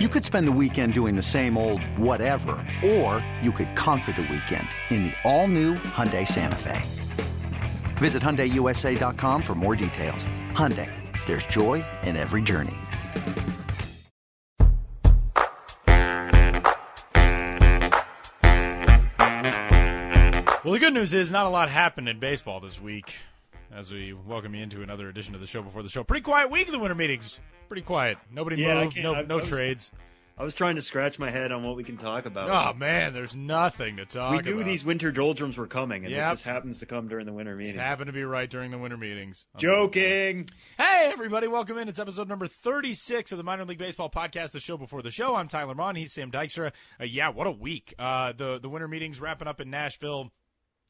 [0.00, 4.22] You could spend the weekend doing the same old whatever, or you could conquer the
[4.22, 6.82] weekend in the all-new Hyundai Santa Fe.
[7.98, 10.26] Visit HyundaiUSA.com for more details.
[10.50, 10.90] Hyundai,
[11.26, 12.74] there's joy in every journey.
[20.64, 23.14] Well, the good news is not a lot happened in baseball this week
[23.72, 26.02] as we welcome you into another edition of the show before the show.
[26.02, 27.38] Pretty quiet week of the winter meetings.
[27.68, 28.18] Pretty quiet.
[28.30, 29.90] Nobody Yeah, moved, no, I- no I was- trades.
[30.36, 32.50] I was trying to scratch my head on what we can talk about.
[32.50, 34.44] Oh, man, there's nothing to talk we about.
[34.50, 36.26] knew these winter doldrums were coming, and Yep.
[36.26, 37.80] it just happens to come during the winter Just meeting.
[37.80, 39.46] happened to be right during the winter meetings.
[39.58, 40.48] Joking.
[40.76, 41.88] Hey, everybody, welcome in.
[41.88, 45.36] It's episode number 36 of the Minor League Baseball podcast, the show before the show.
[45.36, 45.94] I'm Tyler Maun.
[45.94, 46.72] He's Sam Dykstra.
[47.00, 47.94] Uh, yeah, what a week.
[47.96, 50.32] Uh, the, the winter meetings wrapping up in Nashville.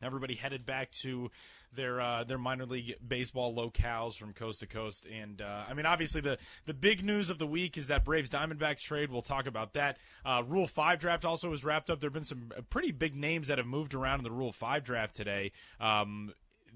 [0.02, 1.30] Everybody headed back to
[1.74, 5.86] their uh, their minor league baseball locales from coast to coast, and uh, I mean,
[5.86, 9.10] obviously the the big news of the week is that Braves Diamondbacks trade.
[9.10, 9.98] We'll talk about that.
[10.24, 12.00] Uh, Rule Five draft also was wrapped up.
[12.00, 14.84] There have been some pretty big names that have moved around in the Rule Five
[14.84, 15.52] draft today.
[15.80, 16.32] Um,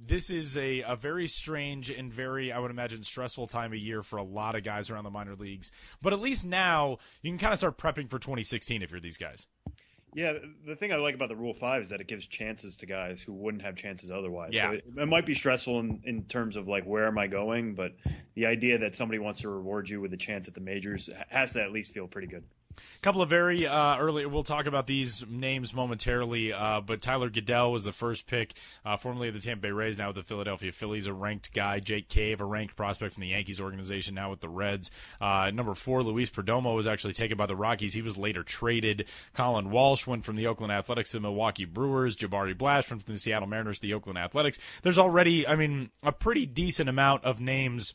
[0.06, 4.02] this is a, a very strange and very, I would imagine, stressful time of year
[4.02, 5.72] for a lot of guys around the minor leagues.
[6.00, 9.16] But at least now you can kind of start prepping for 2016 if you're these
[9.16, 9.46] guys.
[10.18, 10.32] Yeah,
[10.66, 13.22] the thing I like about the Rule Five is that it gives chances to guys
[13.22, 14.50] who wouldn't have chances otherwise.
[14.52, 14.70] Yeah.
[14.70, 17.76] So it, it might be stressful in, in terms of like where am I going,
[17.76, 17.92] but
[18.34, 21.52] the idea that somebody wants to reward you with a chance at the majors has
[21.52, 22.42] to at least feel pretty good.
[23.00, 24.26] Couple of very uh, early.
[24.26, 28.96] We'll talk about these names momentarily, uh, but Tyler Goeddel was the first pick, uh,
[28.96, 31.78] formerly of the Tampa Bay Rays, now with the Philadelphia Phillies, a ranked guy.
[31.78, 34.90] Jake Cave, a ranked prospect from the Yankees organization, now with the Reds.
[35.20, 37.94] Uh, number four, Luis Perdomo was actually taken by the Rockies.
[37.94, 39.06] He was later traded.
[39.32, 42.16] Colin Walsh went from the Oakland Athletics to the Milwaukee Brewers.
[42.16, 44.58] Jabari Blash went from the Seattle Mariners to the Oakland Athletics.
[44.82, 47.94] There's already, I mean, a pretty decent amount of names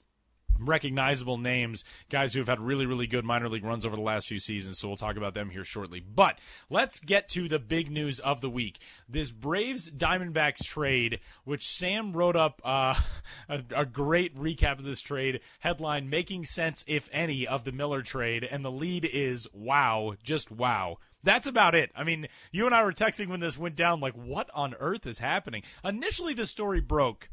[0.66, 4.28] recognizable names, guys who have had really, really good minor league runs over the last
[4.28, 4.80] few seasons.
[4.80, 6.00] So we'll talk about them here shortly.
[6.00, 6.40] But
[6.70, 12.14] let's get to the big news of the week: this Braves Diamondbacks trade, which Sam
[12.14, 12.96] wrote up uh,
[13.50, 18.02] a, a great recap of this trade headline, making sense if any of the Miller
[18.02, 20.98] trade, and the lead is wow, just wow.
[21.24, 21.90] That's about it.
[21.96, 25.08] I mean, you and I were texting when this went down, like, what on earth
[25.08, 25.64] is happening?
[25.84, 27.30] Initially, the story broke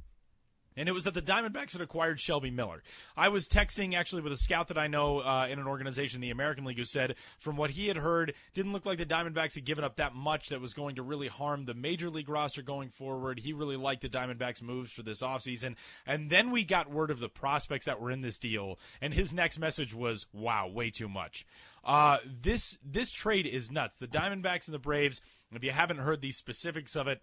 [0.76, 2.82] and it was that the Diamondbacks had acquired Shelby Miller.
[3.16, 6.30] I was texting actually with a scout that I know uh, in an organization, the
[6.30, 9.64] American League, who said from what he had heard, didn't look like the Diamondbacks had
[9.64, 12.88] given up that much that was going to really harm the major league roster going
[12.88, 13.38] forward.
[13.38, 15.76] He really liked the Diamondbacks' moves for this offseason.
[16.06, 19.32] And then we got word of the prospects that were in this deal, and his
[19.32, 21.46] next message was, "Wow, way too much."
[21.82, 23.98] Uh, this this trade is nuts.
[23.98, 25.20] The Diamondbacks and the Braves.
[25.52, 27.22] If you haven't heard the specifics of it,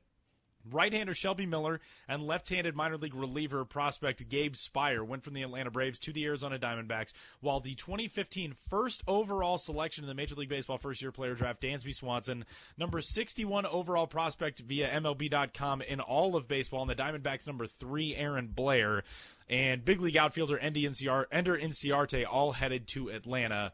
[0.74, 5.72] Right-hander Shelby Miller and left-handed minor league reliever prospect Gabe Speier went from the Atlanta
[5.72, 10.50] Braves to the Arizona Diamondbacks, while the 2015 first overall selection in the Major League
[10.50, 12.46] Baseball first-year player draft, Dansby Swanson,
[12.78, 18.16] number 61 overall prospect via MLB.com in all of baseball, and the Diamondbacks number three,
[18.16, 19.04] Aaron Blair,
[19.50, 23.72] and big league outfielder Ender Inciar- Inciarte all headed to Atlanta.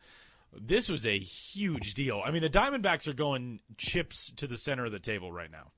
[0.56, 2.22] This was a huge deal.
[2.24, 5.72] I mean, the Diamondbacks are going chips to the center of the table right now.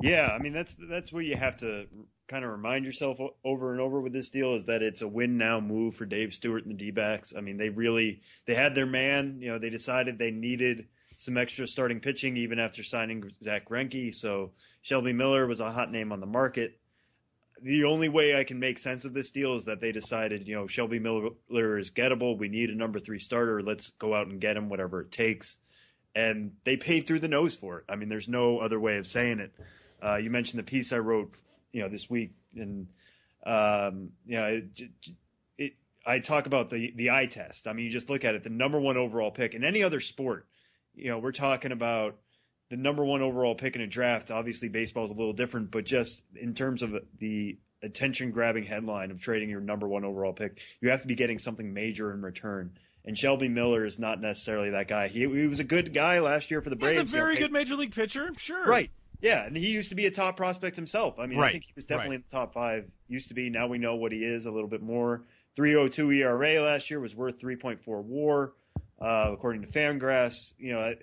[0.00, 1.86] Yeah, I mean that's that's what you have to
[2.28, 5.36] kind of remind yourself over and over with this deal is that it's a win
[5.36, 7.34] now move for Dave Stewart and the D-backs.
[7.36, 9.38] I mean, they really they had their man.
[9.40, 14.14] You know, they decided they needed some extra starting pitching even after signing Zack Greinke.
[14.14, 14.52] So
[14.82, 16.78] Shelby Miller was a hot name on the market.
[17.62, 20.54] The only way I can make sense of this deal is that they decided, you
[20.54, 22.36] know, Shelby Miller is gettable.
[22.36, 23.62] We need a number three starter.
[23.62, 25.56] Let's go out and get him, whatever it takes.
[26.14, 27.84] And they paid through the nose for it.
[27.88, 29.52] I mean, there's no other way of saying it.
[30.02, 31.34] Uh, you mentioned the piece I wrote,
[31.72, 32.86] you know, this week, and
[33.44, 34.64] um, yeah, it,
[35.58, 35.72] it,
[36.06, 37.66] I talk about the the eye test.
[37.66, 40.00] I mean, you just look at it, the number one overall pick in any other
[40.00, 40.46] sport.
[40.94, 42.16] You know, we're talking about
[42.70, 44.30] the number one overall pick in a draft.
[44.30, 49.10] Obviously, baseball is a little different, but just in terms of the attention grabbing headline
[49.10, 52.22] of trading your number one overall pick, you have to be getting something major in
[52.22, 52.72] return.
[53.04, 55.08] And Shelby Miller is not necessarily that guy.
[55.08, 56.98] He, he was a good guy last year for the Braves.
[56.98, 58.66] He's a very you know, good major league pitcher, sure.
[58.66, 58.90] Right.
[59.20, 61.18] Yeah, and he used to be a top prospect himself.
[61.18, 62.24] I mean, Right, I think he was definitely right.
[62.24, 62.90] in the top five.
[63.08, 63.50] Used to be.
[63.50, 65.22] Now we know what he is a little bit more.
[65.56, 68.52] 3.02 ERA last year was worth 3.4 WAR,
[69.00, 70.52] uh, according to Fangraphs.
[70.58, 70.94] You know,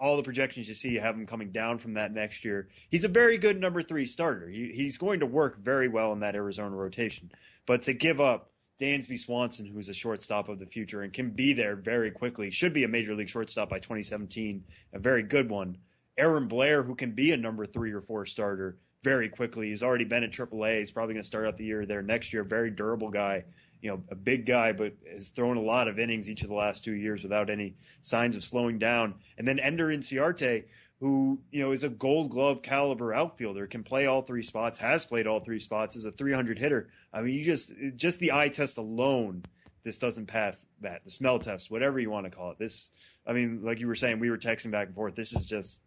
[0.00, 2.68] all the projections you see have him coming down from that next year.
[2.90, 4.48] He's a very good number three starter.
[4.48, 7.32] He, he's going to work very well in that Arizona rotation.
[7.66, 8.50] But to give up
[8.80, 12.72] Dansby Swanson, who's a shortstop of the future and can be there very quickly, should
[12.72, 15.76] be a major league shortstop by 2017, a very good one.
[16.18, 19.68] Aaron Blair, who can be a number three or four starter very quickly.
[19.68, 20.78] He's already been at AAA.
[20.80, 22.42] He's probably going to start out the year there next year.
[22.42, 23.44] Very durable guy.
[23.80, 26.54] you know, a big guy, but has thrown a lot of innings each of the
[26.54, 29.14] last two years without any signs of slowing down.
[29.36, 30.64] And then Ender Inciarte,
[31.00, 35.04] who you know is a Gold Glove caliber outfielder, can play all three spots, has
[35.04, 36.90] played all three spots, is a 300 hitter.
[37.12, 39.44] I mean, you just just the eye test alone,
[39.82, 41.04] this doesn't pass that.
[41.04, 42.58] The smell test, whatever you want to call it.
[42.58, 42.90] This,
[43.26, 45.14] I mean, like you were saying, we were texting back and forth.
[45.14, 45.80] This is just,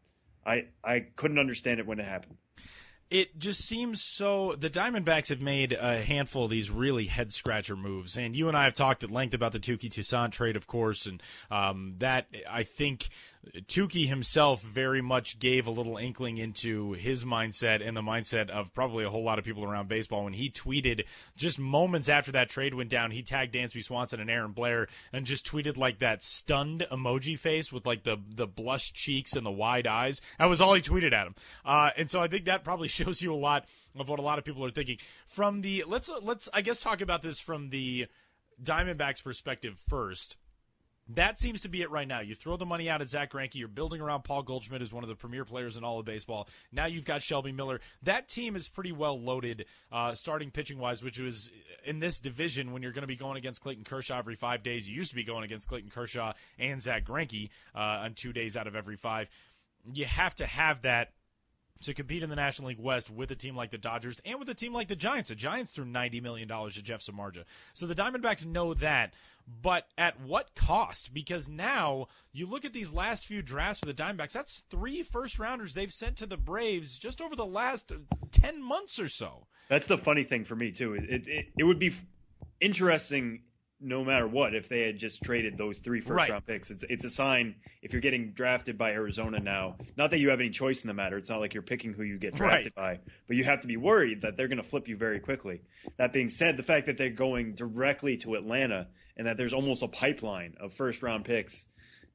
[0.45, 2.37] I I couldn't understand it when it happened
[3.09, 4.55] it just seems so.
[4.55, 8.57] The Diamondbacks have made a handful of these really head scratcher moves, and you and
[8.57, 12.27] I have talked at length about the Touki Toussaint trade, of course, and um, that
[12.49, 13.07] I think
[13.67, 18.73] Touki himself very much gave a little inkling into his mindset and the mindset of
[18.73, 21.05] probably a whole lot of people around baseball when he tweeted
[21.35, 23.11] just moments after that trade went down.
[23.11, 27.71] He tagged Dansby Swanson and Aaron Blair and just tweeted like that stunned emoji face
[27.71, 30.21] with like the the blushed cheeks and the wide eyes.
[30.39, 31.35] That was all he tweeted at him,
[31.65, 33.65] uh, and so I think that probably shows you a lot
[33.95, 34.97] of what a lot of people are thinking.
[35.27, 38.07] From the let's let's I guess talk about this from the
[38.63, 40.37] Diamondbacks perspective first
[41.09, 42.19] that seems to be it right now.
[42.19, 43.55] You throw the money out at Zack Greinke.
[43.55, 46.47] You're building around Paul Goldschmidt, as one of the premier players in all of baseball.
[46.71, 47.79] Now you've got Shelby Miller.
[48.03, 51.51] That team is pretty well loaded, uh, starting pitching wise, which was
[51.85, 54.89] in this division when you're going to be going against Clayton Kershaw every five days.
[54.89, 58.57] You used to be going against Clayton Kershaw and Zack Greinke uh, on two days
[58.57, 59.29] out of every five.
[59.91, 61.11] You have to have that
[61.81, 64.49] to compete in the National League West with a team like the Dodgers and with
[64.49, 65.29] a team like the Giants.
[65.29, 67.43] The Giants threw $90 million to Jeff Samardzija.
[67.73, 69.13] So the Diamondbacks know that,
[69.61, 71.13] but at what cost?
[71.13, 75.39] Because now you look at these last few drafts for the Diamondbacks, that's three first
[75.39, 77.91] rounders they've sent to the Braves just over the last
[78.31, 79.47] 10 months or so.
[79.69, 80.93] That's the funny thing for me, too.
[80.93, 81.93] It, it, it would be
[82.59, 83.41] interesting
[83.79, 86.29] no matter what, if they had just traded those three first right.
[86.29, 89.75] round picks, it's it's a sign if you're getting drafted by Arizona now.
[89.95, 91.17] Not that you have any choice in the matter.
[91.17, 92.97] It's not like you're picking who you get drafted right.
[93.05, 95.61] by, but you have to be worried that they're going to flip you very quickly.
[95.97, 99.83] That being said, the fact that they're going directly to Atlanta and that there's almost
[99.83, 101.67] a pipeline of first round picks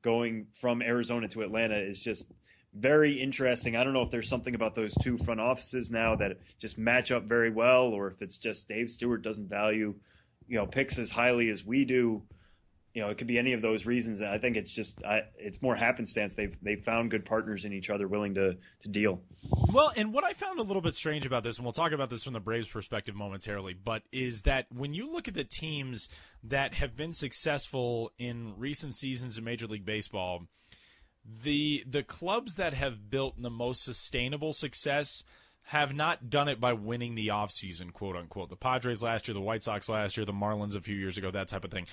[0.03, 2.27] going from Arizona to Atlanta is just
[2.75, 3.77] very interesting.
[3.77, 7.13] I don't know if there's something about those two front offices now that just match
[7.13, 9.95] up very well, or if it's just Dave Stewart doesn't value
[10.49, 12.23] you know picks as highly as we do.
[12.95, 14.21] You know, it could be any of those reasons.
[14.21, 16.35] And i think it's just I, it's more happenstance.
[16.35, 19.23] They've they've found good partners in each other, willing to to deal.
[19.73, 22.11] Well, and what I found a little bit strange about this, and we'll talk about
[22.11, 26.09] this from the Braves' perspective momentarily, but is that when you look at the teams
[26.45, 30.49] that have been successful in recent seasons in Major League Baseball,
[31.25, 35.25] the the clubs that have built the most sustainable success
[35.65, 38.51] have not done it by winning the offseason, quote unquote.
[38.51, 41.31] The Padres last year, the White Sox last year, the Marlins a few years ago,
[41.31, 41.87] that type of thing.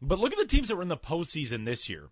[0.00, 2.08] But look at the teams that were in the postseason this year.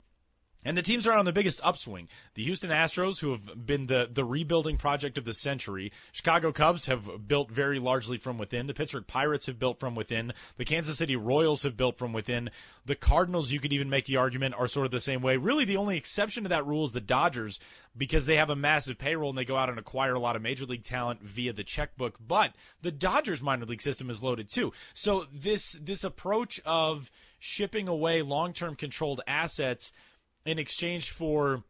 [0.65, 2.09] And the teams are on the biggest upswing.
[2.35, 5.91] The Houston Astros, who have been the, the rebuilding project of the century.
[6.13, 8.67] Chicago Cubs have built very largely from within.
[8.67, 10.35] The Pittsburgh Pirates have built from within.
[10.59, 12.51] The Kansas City Royals have built from within.
[12.85, 15.39] The Cardinals, you could even make the argument, are sort of the same way.
[15.39, 17.59] Really, the only exception to that rule is the Dodgers
[17.97, 20.43] because they have a massive payroll and they go out and acquire a lot of
[20.43, 22.19] major league talent via the checkbook.
[22.27, 22.53] But
[22.83, 24.73] the Dodgers minor league system is loaded too.
[24.93, 29.91] So this this approach of shipping away long term controlled assets–
[30.45, 31.65] in exchange for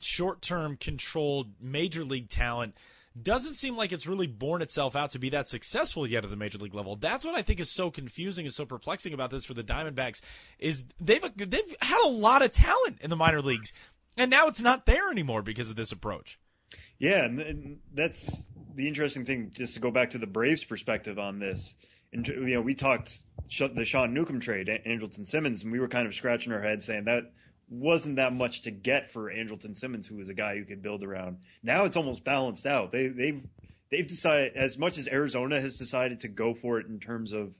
[0.00, 2.74] short term controlled major league talent
[3.20, 6.36] doesn't seem like it's really borne itself out to be that successful yet at the
[6.36, 6.96] major league level.
[6.96, 10.20] That's what I think is so confusing and so perplexing about this for the Diamondbacks
[10.58, 13.72] is they've they've had a lot of talent in the minor leagues
[14.16, 16.38] and now it's not there anymore because of this approach.
[16.98, 21.38] Yeah, and that's the interesting thing just to go back to the Braves perspective on
[21.38, 21.76] this.
[22.12, 26.06] And, you know, we talked the Sean Newcomb trade, Andrelton Simmons, and we were kind
[26.06, 27.32] of scratching our heads saying that
[27.70, 31.04] wasn't that much to get for Andrelton Simmons, who was a guy who could build
[31.04, 31.38] around.
[31.62, 32.90] Now it's almost balanced out.
[32.90, 33.46] They, they've
[33.90, 37.54] they've decided as much as Arizona has decided to go for it in terms of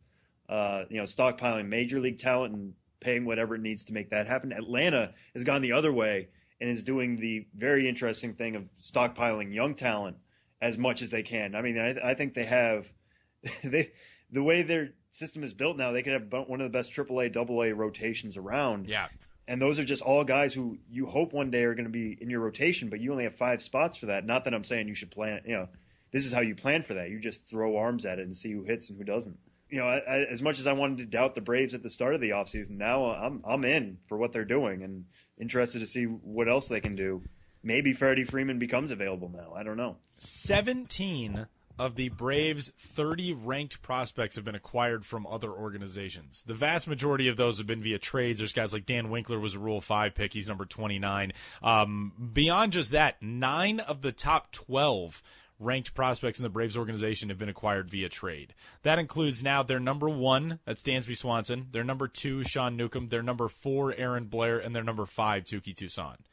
[0.48, 4.26] uh, you know stockpiling major league talent and paying whatever it needs to make that
[4.26, 4.52] happen.
[4.52, 6.28] Atlanta has gone the other way
[6.60, 10.16] and is doing the very interesting thing of stockpiling young talent
[10.60, 11.54] as much as they can.
[11.54, 12.86] I mean, I, I think they have
[13.62, 13.92] they
[14.32, 17.36] the way their system is built now, they could have one of the best AAA,
[17.36, 18.88] AA rotations around.
[18.88, 19.06] Yeah
[19.50, 22.16] and those are just all guys who you hope one day are going to be
[22.20, 24.24] in your rotation, but you only have five spots for that.
[24.24, 25.68] Not that I'm saying you should plan, you know,
[26.12, 27.10] this is how you plan for that.
[27.10, 29.36] You just throw arms at it and see who hits and who doesn't.
[29.68, 31.90] You know, I, I, as much as I wanted to doubt the Braves at the
[31.90, 35.86] start of the offseason, now I'm I'm in for what they're doing and interested to
[35.88, 37.24] see what else they can do.
[37.64, 39.52] Maybe Freddie Freeman becomes available now.
[39.56, 39.96] I don't know.
[40.18, 41.46] 17
[41.80, 46.44] of the Braves' 30 ranked prospects have been acquired from other organizations.
[46.46, 48.38] The vast majority of those have been via trades.
[48.38, 50.34] There's guys like Dan Winkler was a Rule 5 pick.
[50.34, 51.32] He's number 29.
[51.62, 55.22] Um, beyond just that, nine of the top 12
[55.58, 58.52] ranked prospects in the Braves organization have been acquired via trade.
[58.82, 63.22] That includes now their number one, that's Dansby Swanson, their number two, Sean Newcomb, their
[63.22, 66.26] number four, Aaron Blair, and their number five, Touki Toussaint.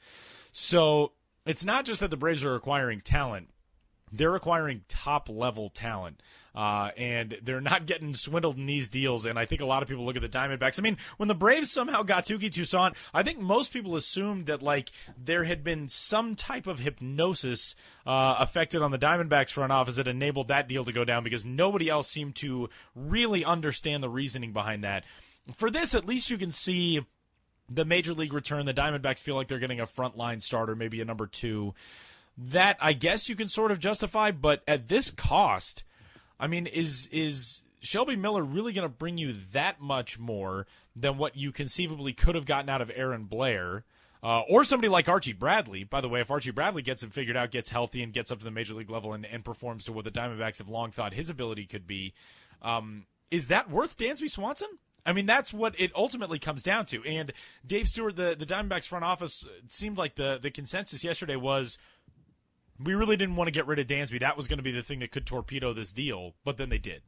[0.52, 1.14] So
[1.46, 3.48] it's not just that the Braves are acquiring talent
[4.12, 6.22] they're acquiring top level talent.
[6.56, 9.28] Uh, and they're not getting swindled in these deals.
[9.28, 10.80] And I think a lot of people look at the Diamondbacks.
[10.80, 14.64] I mean, when the Braves somehow got Touki Toussaint, I think most people assumed that
[14.64, 14.90] like
[15.24, 17.76] there had been some type of hypnosis
[18.08, 21.46] uh, affected on the Diamondbacks front office that enabled that deal to go down because
[21.46, 25.04] nobody else seemed to really understand the reasoning behind that.
[25.58, 27.06] For this, at least you can see
[27.70, 28.66] the major league return.
[28.66, 31.76] The Diamondbacks feel like they're getting a frontline starter, maybe a number two
[32.38, 35.84] that I guess you can sort of justify, but at this cost,
[36.40, 41.18] I mean, is is Shelby Miller really going to bring you that much more than
[41.18, 43.86] what you conceivably could have gotten out of Aaron Blair?
[44.24, 45.84] Uh, or somebody like Archie Bradley.
[45.84, 48.40] By the way, if Archie Bradley gets it figured out, gets healthy, and gets up
[48.40, 51.14] to the major league level and, and performs to what the Diamondbacks have long thought
[51.14, 52.14] his ability could be,
[52.64, 54.70] um, is that worth Dansby Swanson?
[55.06, 57.04] I mean, that's what it ultimately comes down to.
[57.04, 57.32] And
[57.66, 61.78] Dave Stewart, the, the Diamondbacks front office, seemed like the, the consensus yesterday was–
[62.84, 64.20] we really didn't want to get rid of Dansby.
[64.20, 66.78] That was going to be the thing that could torpedo this deal, but then they
[66.78, 67.02] did.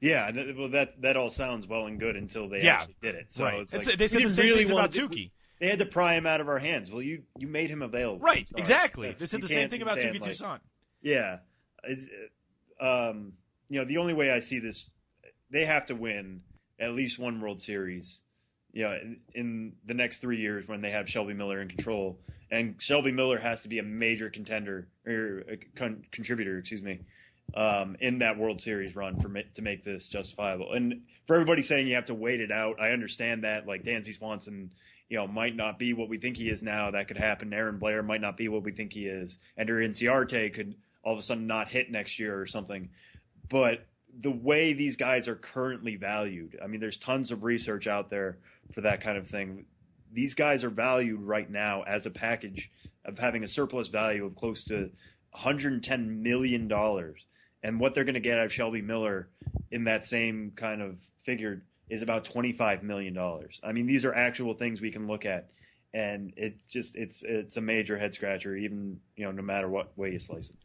[0.00, 3.32] Yeah, well, that that all sounds well and good until they yeah, actually did it.
[3.32, 3.60] So right.
[3.60, 5.30] it's like, they said the same really things about Touki.
[5.58, 6.90] They had to pry him out of our hands.
[6.90, 8.20] Well, you you made him available.
[8.20, 9.08] Right, exactly.
[9.08, 10.60] That's, they said the same thing about Touki like, Toussaint.
[11.00, 11.38] Yeah,
[12.80, 13.32] um,
[13.70, 14.88] you know, the only way I see this,
[15.50, 16.42] they have to win
[16.78, 18.20] at least one World Series.
[18.76, 22.18] You know, in, in the next three years when they have Shelby Miller in control
[22.50, 27.00] and Shelby Miller has to be a major contender or a con- contributor, excuse me,
[27.54, 30.72] um, in that World Series run for to make this justifiable.
[30.72, 33.66] And for everybody saying you have to wait it out, I understand that.
[33.66, 34.70] Like Dansby Swanson,
[35.08, 36.90] you know, might not be what we think he is now.
[36.90, 37.52] That could happen.
[37.52, 39.38] Aaron Blair might not be what we think he is.
[39.58, 42.90] Ender Inciarte could all of a sudden not hit next year or something.
[43.48, 43.86] But
[44.20, 48.38] the way these guys are currently valued, I mean, there's tons of research out there
[48.72, 49.64] for that kind of thing
[50.12, 52.70] these guys are valued right now as a package
[53.04, 54.90] of having a surplus value of close to
[55.30, 57.20] 110 million dollars
[57.62, 59.28] and what they're going to get out of Shelby Miller
[59.70, 63.60] in that same kind of figure is about 25 million dollars.
[63.62, 65.50] I mean these are actual things we can look at
[65.92, 69.96] and it just it's it's a major head scratcher even you know no matter what
[69.98, 70.56] way you slice it.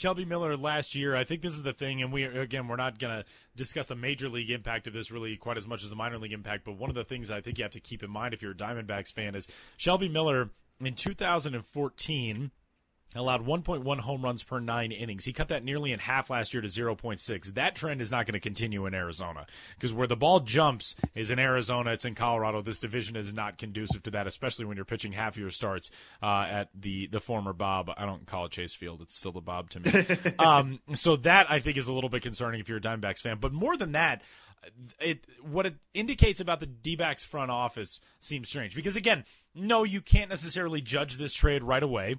[0.00, 1.14] Shelby Miller last year.
[1.14, 3.94] I think this is the thing, and we again we're not going to discuss the
[3.94, 6.64] major league impact of this really quite as much as the minor league impact.
[6.64, 8.52] But one of the things I think you have to keep in mind if you're
[8.52, 10.48] a Diamondbacks fan is Shelby Miller
[10.80, 12.50] in 2014
[13.14, 15.24] allowed 1.1 home runs per nine innings.
[15.24, 17.54] He cut that nearly in half last year to 0.6.
[17.54, 21.30] That trend is not going to continue in Arizona because where the ball jumps is
[21.30, 21.92] in Arizona.
[21.92, 22.62] It's in Colorado.
[22.62, 25.90] This division is not conducive to that, especially when you're pitching half your starts
[26.22, 27.90] uh, at the the former Bob.
[27.96, 29.02] I don't call it Chase Field.
[29.02, 30.34] It's still the Bob to me.
[30.38, 33.38] um, so that I think is a little bit concerning if you're a Diamondbacks fan.
[33.40, 34.22] But more than that.
[35.00, 39.24] It what it indicates about the D-backs front office seems strange because again,
[39.54, 42.16] no, you can't necessarily judge this trade right away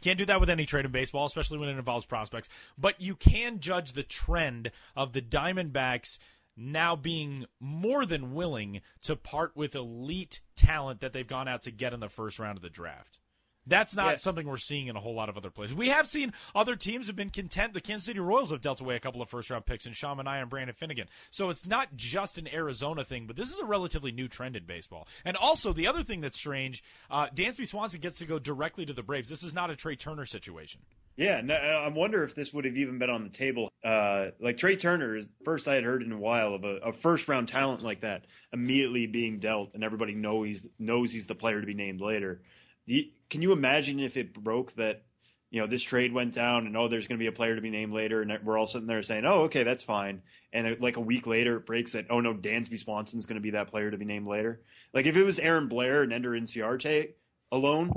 [0.00, 2.48] can't do that with any trade in baseball, especially when it involves prospects.
[2.76, 6.18] But you can judge the trend of the Diamondbacks
[6.56, 11.70] now being more than willing to part with elite talent that they've gone out to
[11.70, 13.18] get in the first round of the draft.
[13.66, 14.16] That's not yeah.
[14.16, 15.74] something we're seeing in a whole lot of other places.
[15.74, 17.74] We have seen other teams have been content.
[17.74, 20.18] The Kansas City Royals have dealt away a couple of first round picks in Sean
[20.18, 21.08] Manaea and Brandon Finnegan.
[21.30, 24.64] So it's not just an Arizona thing, but this is a relatively new trend in
[24.64, 25.06] baseball.
[25.24, 28.92] And also, the other thing that's strange, uh, Dansby Swanson gets to go directly to
[28.92, 29.28] the Braves.
[29.28, 30.80] This is not a Trea Turner situation.
[31.14, 33.70] Yeah, no, I wonder if this would have even been on the table.
[33.84, 36.92] Uh, like Trea Turner is first I had heard in a while of a, a,
[36.92, 41.34] first round talent like that immediately being dealt, and everybody know he's knows he's the
[41.34, 42.40] player to be named later
[42.86, 45.02] you, can you imagine if it broke that
[45.50, 47.60] you know this trade went down and oh there's going to be a player to
[47.60, 50.22] be named later and we're all sitting there saying oh okay that's fine.
[50.54, 53.50] And like a week later it breaks that oh no Dansby Swanson's going to be
[53.50, 54.62] that player to be named later.
[54.92, 57.10] Like if it was Aaron Blair and Ender Inciarte
[57.52, 57.92] alone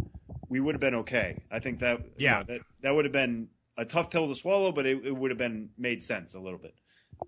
[0.50, 1.44] we would have been okay.
[1.50, 2.40] I think that yeah.
[2.40, 5.16] you know, that that would have been a tough pill to swallow but it, it
[5.16, 6.76] would have been made sense a little bit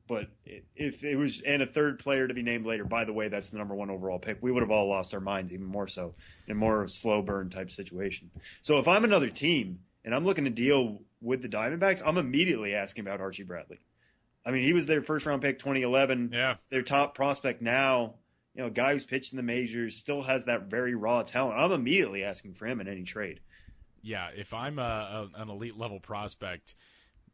[0.08, 0.28] but
[0.76, 3.50] if it was and a third player to be named later, by the way, that's
[3.50, 4.38] the number one overall pick.
[4.42, 6.16] We would have all lost our minds even more so
[6.48, 8.32] in more of a slow burn type situation.
[8.62, 12.74] So if I'm another team and I'm looking to deal with the Diamondbacks, I'm immediately
[12.74, 13.80] asking about Archie Bradley.
[14.46, 16.32] I mean, he was their first round pick 2011.
[16.34, 18.16] Yeah, their top prospect now.
[18.56, 21.60] You know, guy who's pitched in the majors still has that very raw talent.
[21.60, 23.42] I'm immediately asking for him in any trade.
[24.02, 26.76] Yeah, if I'm a, a, an elite level prospect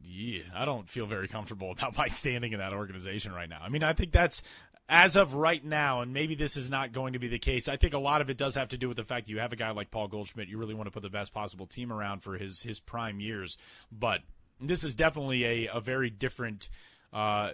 [0.04, 3.60] yeah, I don't feel very comfortable about my standing in that organization right now.
[3.62, 4.42] I mean, I think that's
[4.88, 7.68] as of right now, and maybe this is not going to be the case.
[7.68, 9.52] I think a lot of it does have to do with the fact you have
[9.52, 10.48] a guy like Paul Goldschmidt.
[10.48, 13.56] You really want to put the best possible team around for his his prime years,
[13.90, 14.20] but
[14.60, 16.68] this is definitely a, a very different
[17.12, 17.50] uh,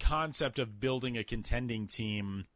[0.00, 2.46] concept of building a contending team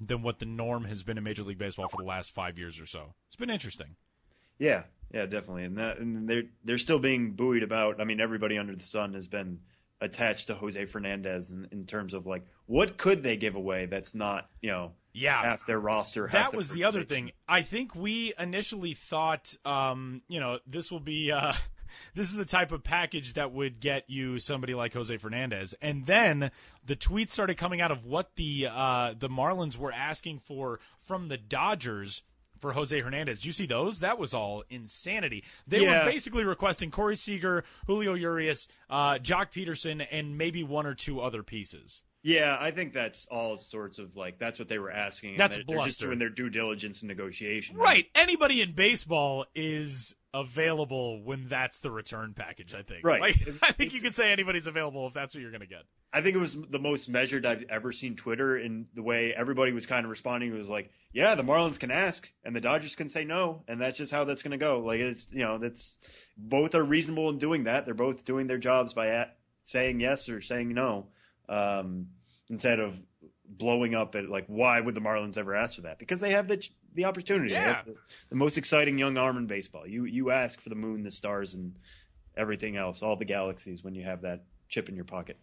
[0.00, 2.80] than what the norm has been in Major League Baseball for the last five years
[2.80, 3.14] or so.
[3.28, 3.96] It's been interesting.
[4.58, 4.82] Yeah,
[5.12, 8.00] yeah, definitely, and that and they're they're still being buoyed about.
[8.00, 9.60] I mean, everybody under the sun has been
[10.00, 14.16] attached to Jose Fernandez in, in terms of like what could they give away that's
[14.16, 16.28] not you know yeah half their roster.
[16.32, 17.32] That their was the other thing.
[17.46, 21.30] I think we initially thought, um, you know, this will be.
[21.30, 21.52] Uh,
[22.14, 25.74] this is the type of package that would get you somebody like Jose Fernandez.
[25.82, 26.50] And then
[26.84, 31.28] the tweets started coming out of what the uh, the Marlins were asking for from
[31.28, 32.22] the Dodgers
[32.62, 33.40] for Jose Hernandez.
[33.40, 34.00] Did you see those?
[34.00, 35.44] That was all insanity.
[35.66, 36.04] They yeah.
[36.04, 41.20] were basically requesting Corey Seager, Julio Urias, uh, Joc Pederson, and maybe one or two
[41.20, 42.02] other pieces.
[42.22, 45.36] Yeah, I think that's all sorts of like that's what they were asking.
[45.36, 45.76] That's they're, bluster.
[45.80, 47.76] They're just doing their due diligence and negotiation.
[47.76, 48.06] Right.
[48.14, 52.74] Anybody in baseball is available when that's the return package.
[52.74, 53.04] I think.
[53.04, 53.20] Right.
[53.20, 55.82] Like, I think you can say anybody's available if that's what you're going to get.
[56.12, 59.72] I think it was the most measured I've ever seen Twitter in the way everybody
[59.72, 60.52] was kind of responding.
[60.52, 63.80] It was like, yeah, the Marlins can ask and the Dodgers can say no, and
[63.80, 64.80] that's just how that's going to go.
[64.80, 65.98] Like it's you know that's
[66.36, 67.84] both are reasonable in doing that.
[67.84, 71.06] They're both doing their jobs by at, saying yes or saying no
[71.48, 72.08] um,
[72.48, 73.00] instead of
[73.46, 75.98] blowing up at like why would the Marlins ever ask for that?
[75.98, 77.52] Because they have the the opportunity.
[77.52, 77.82] Yeah.
[77.84, 77.94] The,
[78.30, 79.86] the, most exciting young arm in baseball.
[79.86, 81.74] You you ask for the moon, the stars, and
[82.36, 85.38] everything else, all the galaxies when you have that chip in your pocket.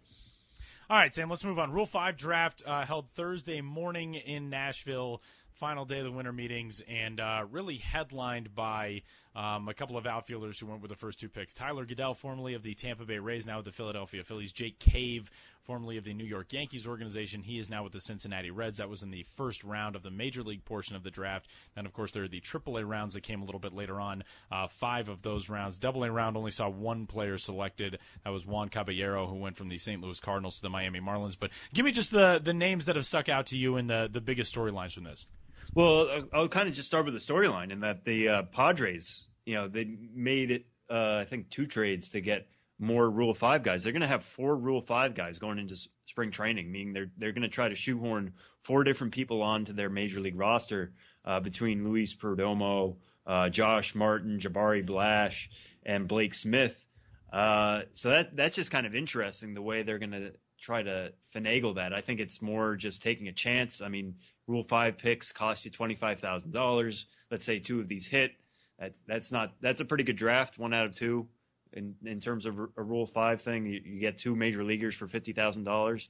[0.89, 1.29] All right, Sam.
[1.29, 1.71] Let's move on.
[1.71, 5.21] Rule Five draft uh, held Thursday morning in Nashville
[5.59, 9.01] final day of the winter meetings and uh, really headlined by
[9.39, 11.53] um, a couple of outfielders who went with the first two picks.
[11.53, 14.51] Tyler Goeddel, formerly of the Tampa Bay Rays, now with the Philadelphia Phillies.
[14.51, 15.31] Jake Cave,
[15.63, 17.41] formerly of the New York Yankees organization.
[17.41, 18.79] He is now with the Cincinnati Reds.
[18.79, 21.47] That was in the first round of the major league portion of the draft.
[21.77, 24.25] And of course, there are the AAA rounds that came a little bit later on.
[24.51, 25.79] Uh, five of those rounds.
[25.79, 27.97] Double A round only saw one player selected.
[28.25, 30.01] That was Juan Caballero, who went from the St.
[30.01, 31.37] Louis Cardinals to the Miami Marlins.
[31.39, 34.09] But give me just the, the names that have stuck out to you and the,
[34.11, 35.27] the biggest storylines from this.
[35.73, 39.55] Well, I'll kind of just start with the storyline in that the uh, Padres, you
[39.55, 42.47] know, they made it, uh, I think, two trades to get
[42.77, 43.83] more Rule Five guys.
[43.83, 47.31] They're going to have four Rule Five guys going into spring training, meaning they're they're
[47.31, 50.93] going to try to shoehorn four different people onto their major league roster
[51.25, 55.49] uh, between Luis Perdomo, uh, Josh Martin, Jabari Blash,
[55.83, 56.85] and Blake Smith.
[57.33, 61.11] Uh, so that that's just kind of interesting the way they're going to try to
[61.35, 61.91] finagle that.
[61.91, 63.81] I think it's more just taking a chance.
[63.81, 64.13] I mean,
[64.45, 67.07] Rule Five picks cost you twenty five thousand dollars.
[67.31, 68.33] Let's say two of these hit.
[68.79, 70.57] That's that's not that's a pretty good draft.
[70.57, 71.27] One out of two
[71.73, 73.65] in in terms of a Rule Five thing.
[73.65, 76.09] You, you get two major leaguers for fifty thousand um, dollars.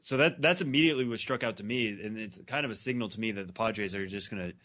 [0.00, 3.08] So that that's immediately what struck out to me, and it's kind of a signal
[3.08, 4.56] to me that the Padres are just going to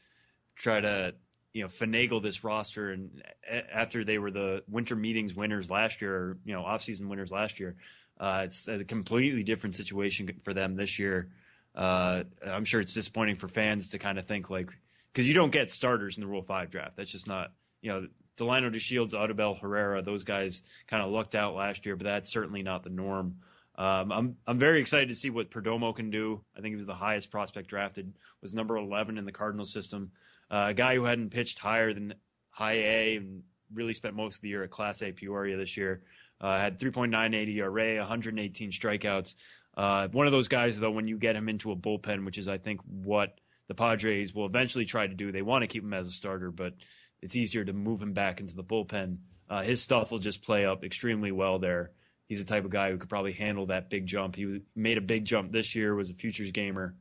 [0.55, 1.15] try to
[1.53, 3.23] you know finagle this roster and
[3.71, 7.59] after they were the winter meetings winners last year or you know offseason winners last
[7.59, 7.75] year
[8.19, 11.29] uh, it's a completely different situation for them this year
[11.75, 14.71] uh, I'm sure it's disappointing for fans to kind of think like
[15.13, 16.97] because you don't get starters in the Rule Five draft.
[16.97, 21.55] That's just not you know Delino DeShields, Odubel Herrera, those guys kind of lucked out
[21.55, 23.35] last year, but that's certainly not the norm.
[23.75, 26.43] Um, I'm I'm very excited to see what Perdomo can do.
[26.57, 30.11] I think he was the highest prospect drafted, was number 11 in the Cardinal system.
[30.51, 32.13] Uh, a guy who hadn't pitched higher than
[32.49, 36.03] high A and really spent most of the year at Class A Peoria this year.
[36.39, 39.35] Uh, had 3.98 ERA, 118 strikeouts.
[39.75, 42.47] Uh, one of those guys, though, when you get him into a bullpen, which is,
[42.47, 43.39] I think, what
[43.73, 45.31] the Padres will eventually try to do.
[45.31, 46.73] They want to keep him as a starter, but
[47.21, 49.17] it's easier to move him back into the bullpen.
[49.49, 51.91] Uh, his stuff will just play up extremely well there.
[52.27, 54.35] He's the type of guy who could probably handle that big jump.
[54.35, 56.95] He was, made a big jump this year, was a futures gamer.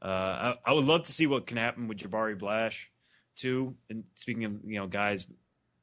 [0.00, 2.90] Uh, I, I, would love to see what can happen with Jabari Blash,
[3.34, 3.74] too.
[3.90, 5.26] And speaking of you know guys,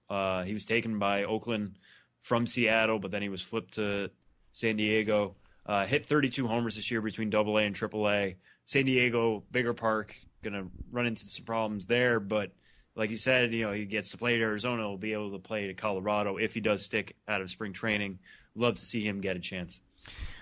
[0.10, 1.78] uh, he was taken by Oakland
[2.22, 4.10] from Seattle, but then he was flipped to
[4.54, 5.36] San Diego.
[5.66, 8.38] Uh, hit 32 homers this year between Double A and Triple A.
[8.66, 10.16] San Diego, bigger park,
[10.50, 12.20] gonna run into some problems there.
[12.20, 12.52] But
[12.96, 15.40] like you said, you know he gets to play at Arizona, he'll be able to
[15.40, 18.20] play to Colorado if he does stick out of spring training.
[18.56, 19.82] Love to see him get a chance.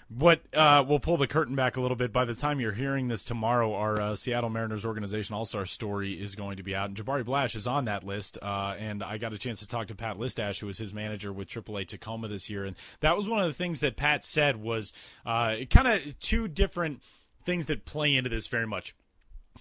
[0.10, 2.12] What uh, we'll pull the curtain back a little bit.
[2.12, 6.14] By the time you're hearing this tomorrow, our uh, Seattle Mariners organization All Star story
[6.14, 8.38] is going to be out, and Jabari Blash is on that list.
[8.40, 11.34] Uh, and I got a chance to talk to Pat Listach, who was his manager
[11.34, 14.62] with AAA Tacoma this year, and that was one of the things that Pat said
[14.62, 14.94] was
[15.26, 17.02] uh, kind of two different
[17.44, 18.94] things that play into this very much.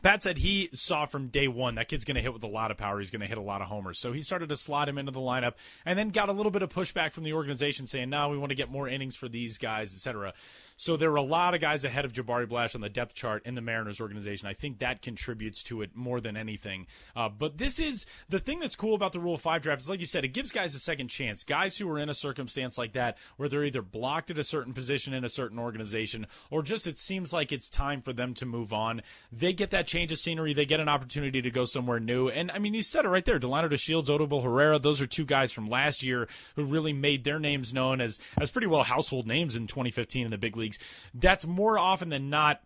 [0.00, 2.70] Pat said he saw from day one that kid's going to hit with a lot
[2.70, 2.98] of power.
[2.98, 3.98] He's going to hit a lot of homers.
[3.98, 6.62] So he started to slot him into the lineup and then got a little bit
[6.62, 9.58] of pushback from the organization saying, no, we want to get more innings for these
[9.58, 10.32] guys, etc.
[10.76, 13.42] So there were a lot of guys ahead of Jabari Blash on the depth chart
[13.44, 14.48] in the Mariners organization.
[14.48, 16.86] I think that contributes to it more than anything.
[17.14, 20.00] Uh, but this is the thing that's cool about the Rule 5 draft is, like
[20.00, 21.44] you said, it gives guys a second chance.
[21.44, 24.72] Guys who are in a circumstance like that where they're either blocked at a certain
[24.72, 28.46] position in a certain organization or just it seems like it's time for them to
[28.46, 29.02] move on.
[29.30, 30.54] They get that change of scenery.
[30.54, 32.28] They get an opportunity to go somewhere new.
[32.28, 33.38] And I mean, you said it right there.
[33.38, 37.38] Delino DeShields, Odubel Herrera, those are two guys from last year who really made their
[37.38, 40.78] names known as, as pretty well household names in 2015 in the big leagues leagues,
[41.14, 42.62] that's more often than not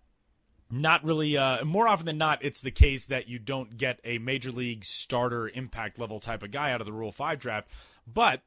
[0.69, 4.19] not really uh, more often than not it's the case that you don't get a
[4.19, 7.69] major league starter impact level type of guy out of the rule 5 draft
[8.07, 8.43] but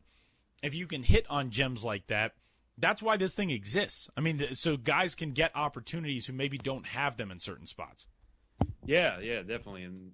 [0.61, 2.33] if you can hit on gems like that
[2.77, 6.87] that's why this thing exists i mean so guys can get opportunities who maybe don't
[6.87, 8.05] have them in certain spots
[8.89, 10.11] yeah yeah definitely and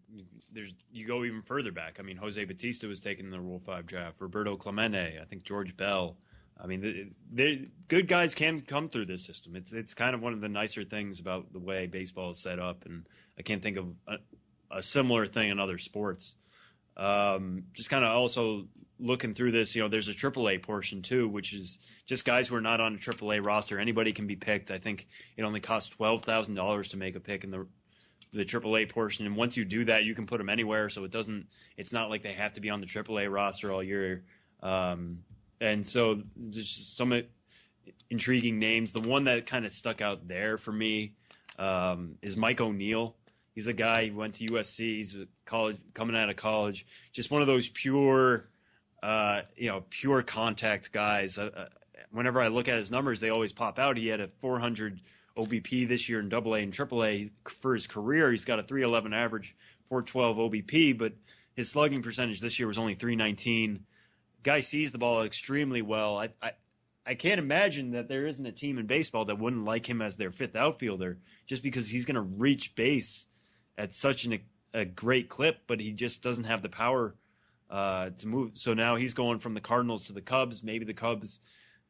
[0.52, 3.62] there's you go even further back i mean jose Bautista was taken in the rule
[3.66, 6.18] 5 draft roberto clemente i think george bell
[6.62, 9.56] I mean, the, good guys can come through this system.
[9.56, 12.60] It's it's kind of one of the nicer things about the way baseball is set
[12.60, 13.06] up, and
[13.38, 14.16] I can't think of a,
[14.72, 16.36] a similar thing in other sports.
[16.96, 18.68] Um, just kind of also
[19.00, 22.56] looking through this, you know, there's a AAA portion too, which is just guys who
[22.56, 23.78] are not on a AAA roster.
[23.78, 24.72] Anybody can be picked.
[24.72, 27.68] I think it only costs twelve thousand dollars to make a pick in the
[28.38, 30.90] the AAA portion, and once you do that, you can put them anywhere.
[30.90, 31.48] So it doesn't.
[31.78, 34.24] It's not like they have to be on the AAA roster all year.
[34.62, 35.20] Um,
[35.62, 37.24] and so there's some
[38.10, 38.92] intriguing names.
[38.92, 41.14] The one that kind of stuck out there for me
[41.58, 43.16] um, is Mike O'Neill.
[43.54, 44.80] He's a guy who went to USC.
[44.80, 46.86] He's college coming out of college.
[47.14, 48.50] Just one of those pure,
[49.02, 51.38] uh, you know, pure contact guys.
[51.38, 51.66] Uh, uh
[52.12, 53.98] whenever I look at his numbers, they always pop out.
[53.98, 55.00] He had a 400
[55.38, 58.32] OBP this year in Double A AA and Triple A for his career.
[58.32, 59.56] He's got a 311 average,
[59.90, 61.14] 412 OBP, but
[61.56, 63.86] his slugging percentage this year was only 319
[64.46, 66.18] guy sees the ball extremely well.
[66.18, 66.52] I, I
[67.08, 70.18] I can't imagine that there isn't a team in baseball that wouldn't like him as
[70.18, 73.28] their fifth outfielder just because he's going to reach base
[73.78, 74.40] at such an,
[74.74, 77.14] a great clip, but he just doesn't have the power
[77.70, 78.52] uh, to move.
[78.56, 80.64] So now he's going from the Cardinals to the Cubs.
[80.64, 81.38] Maybe the Cubs,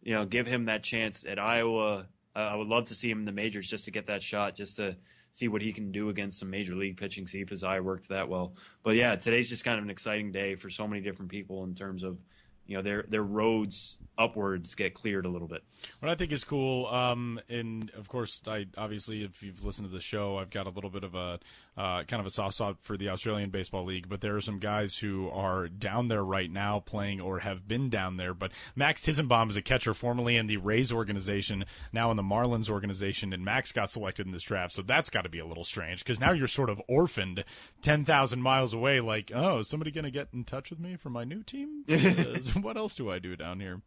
[0.02, 2.08] you know, give him that chance at Iowa.
[2.36, 4.56] Uh, I would love to see him in the majors just to get that shot,
[4.56, 4.96] just to
[5.32, 8.08] see what he can do against some major league pitching, see if his eye works
[8.08, 8.54] that well.
[8.84, 11.74] But yeah, today's just kind of an exciting day for so many different people in
[11.74, 12.18] terms of–
[12.68, 15.64] you know their their roads upwards get cleared a little bit.
[16.00, 19.94] What I think is cool, um, and of course, I obviously if you've listened to
[19.94, 21.40] the show, I've got a little bit of a
[21.78, 24.60] uh, kind of a soft spot for the Australian Baseball League, but there are some
[24.60, 28.34] guys who are down there right now playing or have been down there.
[28.34, 32.70] But Max Tizenbaum is a catcher formerly in the Rays organization, now in the Marlins
[32.70, 35.66] organization, and Max got selected in this draft, so that's got to be a little
[35.66, 37.44] strange because now you're sort of orphaned
[37.82, 39.00] ten thousand miles away.
[39.02, 41.84] Like, oh, is somebody going to get in touch with me for my new team?
[42.62, 43.82] what else do I do down here?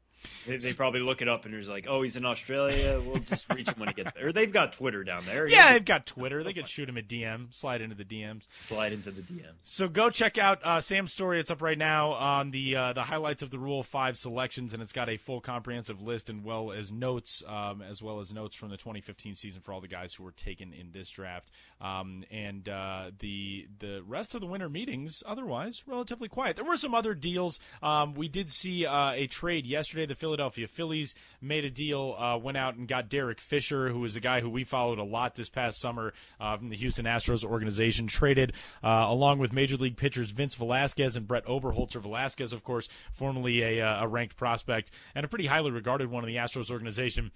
[0.47, 3.01] They, they, probably look it up and there's like, oh, he's in Australia.
[3.05, 4.33] We'll just reach him when he gets there.
[4.33, 5.49] They've got Twitter down there.
[5.49, 6.43] Yeah, they've got Twitter.
[6.43, 8.47] They could shoot him a DM, slide into the DMs.
[8.61, 9.55] Slide into the DMs.
[9.63, 11.41] So go check out uh, Sam's story.
[11.41, 14.83] It's up right now on the uh, the highlights of the Rule Five selections, and
[14.83, 18.57] it's got a full comprehensive list and well as notes, um, as well as notes
[18.57, 21.51] from the 2015 season for all the guys who were taken in this draft.
[21.81, 26.57] Um, and uh, the the rest of the winter meetings, otherwise relatively quiet.
[26.57, 27.61] There were some other deals.
[27.83, 30.08] Um, we did see uh, a trade yesterday.
[30.09, 34.17] The Philadelphia Phillies made a deal, uh, went out and got Derek Fisher, who was
[34.17, 37.45] a guy who we followed a lot this past summer uh, from the Houston Astros
[37.45, 38.07] organization.
[38.07, 42.01] Traded uh, along with Major League pitchers Vince Velasquez and Brett Oberholtzer.
[42.01, 46.25] Velasquez, of course, formerly a, uh, a ranked prospect and a pretty highly regarded one
[46.25, 47.31] in the Astros organization.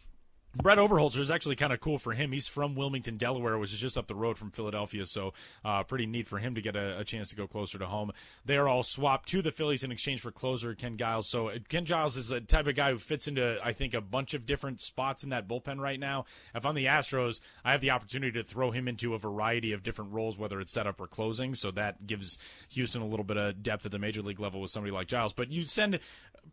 [0.55, 2.31] Brett Oberholtzer is actually kind of cool for him.
[2.31, 5.33] He's from Wilmington, Delaware, which is just up the road from Philadelphia, so
[5.65, 8.12] uh, pretty neat for him to get a, a, chance to go closer to home.
[8.45, 11.29] They are all swapped to the Phillies in exchange for closer Ken Giles.
[11.29, 14.03] So uh, Ken Giles is a type of guy who fits into, I think, a
[14.03, 16.27] bunch of different spots in that bullpen right now.
[16.55, 19.83] If I'm the Astros, I have the opportunity to throw him into a variety of
[19.83, 21.55] different roles, whether it's setup or closing.
[21.55, 22.37] So that gives
[22.73, 25.33] Houston a little bit of depth at the major league level with somebody like Giles.
[25.33, 25.99] But you send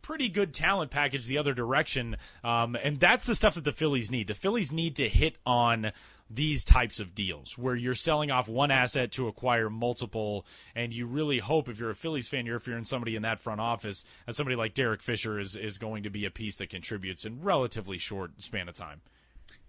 [0.02, 4.12] pretty good talent package the other direction, um, and that's the stuff that the Phillies
[4.12, 4.28] need.
[4.28, 5.91] The Phillies need to hit on
[6.30, 11.06] these types of deals where you're selling off one asset to acquire multiple, and you
[11.06, 13.60] really hope if you're a Phillies fan, you're if you're in somebody in that front
[13.60, 17.25] office, that somebody like Derek Fisher is is going to be a piece that contributes
[17.25, 19.02] in relatively short span of time.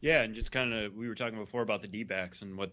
[0.01, 2.73] Yeah, and just kind of we were talking before about the D backs and what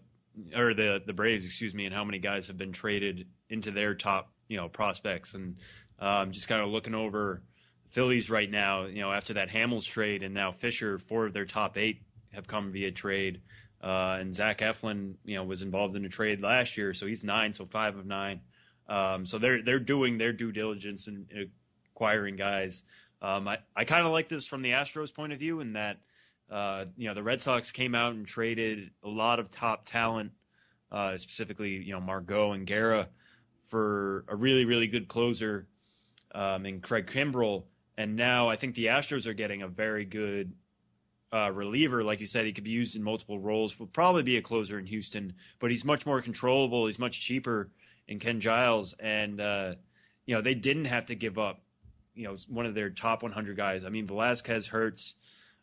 [0.54, 3.94] or the the Braves, excuse me, and how many guys have been traded into their
[3.94, 5.56] top you know prospects, and
[5.98, 7.42] um, just kind of looking over
[7.90, 11.46] Phillies right now, you know, after that Hamels trade and now Fisher, four of their
[11.46, 13.40] top eight have come via trade.
[13.82, 17.22] Uh, and Zach Eflin, you know, was involved in a trade last year, so he's
[17.22, 18.40] nine, so five of nine.
[18.88, 21.26] Um, so they're they're doing their due diligence in
[21.94, 22.82] acquiring guys.
[23.22, 25.98] Um, I I kind of like this from the Astros' point of view in that
[26.50, 30.32] uh, you know the Red Sox came out and traded a lot of top talent,
[30.90, 33.08] uh, specifically you know Margot and Guerra,
[33.68, 35.68] for a really really good closer
[36.38, 37.64] um, in Craig Kimbrel,
[37.96, 40.52] and now I think the Astros are getting a very good
[41.32, 43.78] uh, reliever, like you said, he could be used in multiple roles.
[43.78, 46.86] Will probably be a closer in Houston, but he's much more controllable.
[46.86, 47.70] He's much cheaper
[48.06, 49.74] in Ken Giles, and uh,
[50.26, 51.60] you know they didn't have to give up,
[52.14, 53.84] you know, one of their top 100 guys.
[53.84, 55.16] I mean, Velasquez hurts.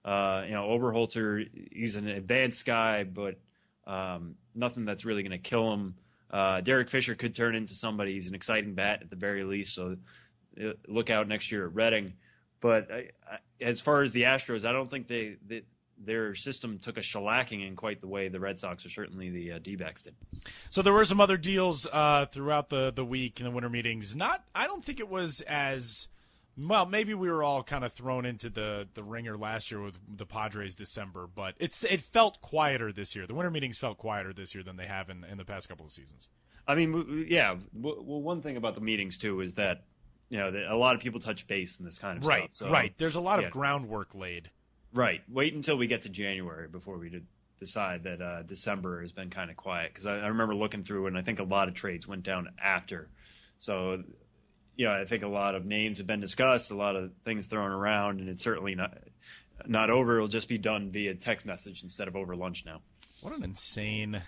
[0.03, 3.39] Uh, you know, Oberholtzer, he's an advanced guy, but
[3.87, 5.95] um, nothing that's really going to kill him.
[6.29, 8.13] Uh, Derek Fisher could turn into somebody.
[8.13, 9.73] He's an exciting bat at the very least.
[9.73, 9.95] So
[10.87, 12.13] look out next year at Reading.
[12.61, 15.63] But I, I, as far as the Astros, I don't think they, they
[15.97, 19.53] their system took a shellacking in quite the way the Red Sox or certainly the
[19.53, 20.15] uh, D-backs did.
[20.69, 24.15] So there were some other deals uh, throughout the the week in the winter meetings.
[24.15, 26.07] Not, I don't think it was as
[26.57, 26.85] well.
[26.85, 30.25] Maybe we were all kind of thrown into the the ringer last year with the
[30.25, 33.25] Padres December, but it's it felt quieter this year.
[33.25, 35.85] The winter meetings felt quieter this year than they have in in the past couple
[35.85, 36.29] of seasons.
[36.67, 37.55] I mean, yeah.
[37.73, 39.83] Well, one thing about the meetings too is that
[40.29, 42.67] you know a lot of people touch base in this kind of right, stuff.
[42.67, 42.93] So, right.
[42.97, 43.47] There's a lot yeah.
[43.47, 44.49] of groundwork laid.
[44.93, 45.21] Right.
[45.29, 47.25] Wait until we get to January before we did
[47.59, 51.07] decide that uh, December has been kind of quiet because I, I, remember looking through
[51.07, 53.09] and I think a lot of trades went down after.
[53.59, 54.03] So,
[54.75, 57.71] yeah, I think a lot of names have been discussed, a lot of things thrown
[57.71, 58.97] around, and it's certainly not
[59.65, 60.17] not over.
[60.17, 62.81] It'll just be done via text message instead of over lunch now.
[63.21, 64.21] What an insane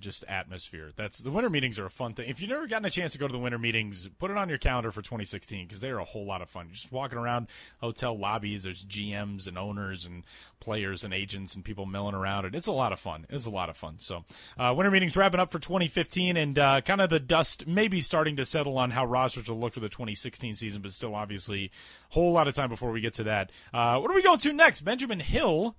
[0.00, 0.92] just atmosphere.
[0.96, 2.28] That's the winter meetings are a fun thing.
[2.28, 4.48] If you've never gotten a chance to go to the winter meetings, put it on
[4.48, 6.66] your calendar for 2016 because they are a whole lot of fun.
[6.66, 7.48] You're just walking around
[7.80, 8.62] hotel lobbies.
[8.62, 10.24] There's GMs and owners and
[10.60, 13.26] players and agents and people milling around, and it's a lot of fun.
[13.30, 13.96] It's a lot of fun.
[13.98, 14.24] So,
[14.58, 18.36] uh, winter meetings wrapping up for 2015, and uh, kind of the dust maybe starting
[18.36, 21.70] to settle on how rosters will look for the 2016 season, but still obviously
[22.10, 23.50] a whole lot of time before we get to that.
[23.72, 24.82] Uh, what are we going to next?
[24.82, 25.76] Benjamin Hill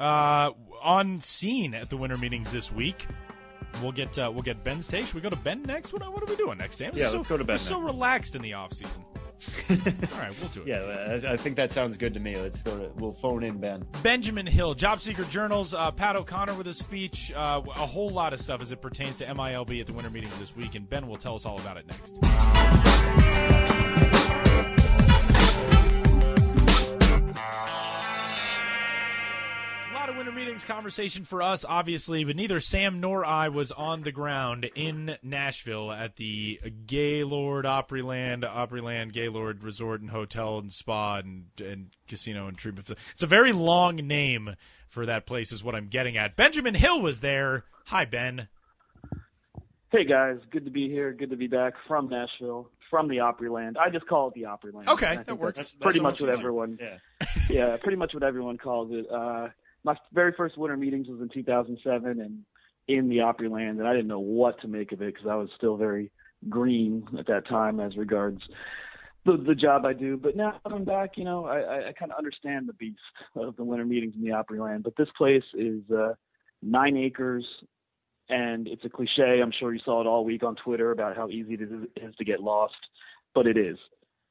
[0.00, 0.50] uh,
[0.82, 3.06] on scene at the winter meetings this week.
[3.82, 5.06] We'll get uh, we'll get Ben's take.
[5.06, 5.92] Should we go to Ben next?
[5.92, 6.92] What, what are we doing next, Sam?
[6.94, 7.54] Yeah, so, let's go to Ben.
[7.54, 9.04] We're so relaxed in the off season.
[9.70, 9.76] All
[10.18, 10.66] right, we'll do it.
[10.66, 12.36] Yeah, I think that sounds good to me.
[12.36, 12.90] Let's go to.
[12.96, 13.86] We'll phone in Ben.
[14.02, 15.74] Benjamin Hill, Job Seeker Journals.
[15.74, 17.32] Uh, Pat O'Connor with a speech.
[17.32, 20.36] Uh, a whole lot of stuff as it pertains to MILB at the winter meetings
[20.38, 22.18] this week, and Ben will tell us all about it next.
[30.28, 34.68] Winter meetings conversation for us, obviously, but neither Sam nor I was on the ground
[34.74, 41.90] in Nashville at the Gaylord Opryland, Opryland Gaylord Resort and Hotel and Spa and, and
[42.08, 42.90] Casino and Treatment.
[43.12, 44.54] It's a very long name
[44.86, 46.36] for that place, is what I'm getting at.
[46.36, 47.64] Benjamin Hill was there.
[47.86, 48.48] Hi, Ben.
[49.90, 51.14] Hey guys, good to be here.
[51.14, 53.78] Good to be back from Nashville, from the Opryland.
[53.78, 54.88] I just call it the Opryland.
[54.88, 55.56] Okay, that works.
[55.56, 56.78] That's, that's pretty so much, much what everyone.
[56.78, 56.98] Yeah.
[57.48, 59.10] yeah, pretty much what everyone calls it.
[59.10, 59.48] Uh,
[59.88, 62.44] my very first winter meetings was in 2007 and
[62.88, 65.48] in the Opryland, and I didn't know what to make of it because I was
[65.56, 66.10] still very
[66.48, 68.40] green at that time as regards
[69.24, 70.18] the the job I do.
[70.18, 72.98] But now I'm back, you know, I, I kind of understand the beast
[73.34, 74.82] of the winter meetings in the Opryland.
[74.82, 76.12] But this place is uh,
[76.62, 77.46] nine acres,
[78.28, 79.40] and it's a cliche.
[79.42, 82.24] I'm sure you saw it all week on Twitter about how easy it is to
[82.26, 82.74] get lost,
[83.34, 83.78] but it is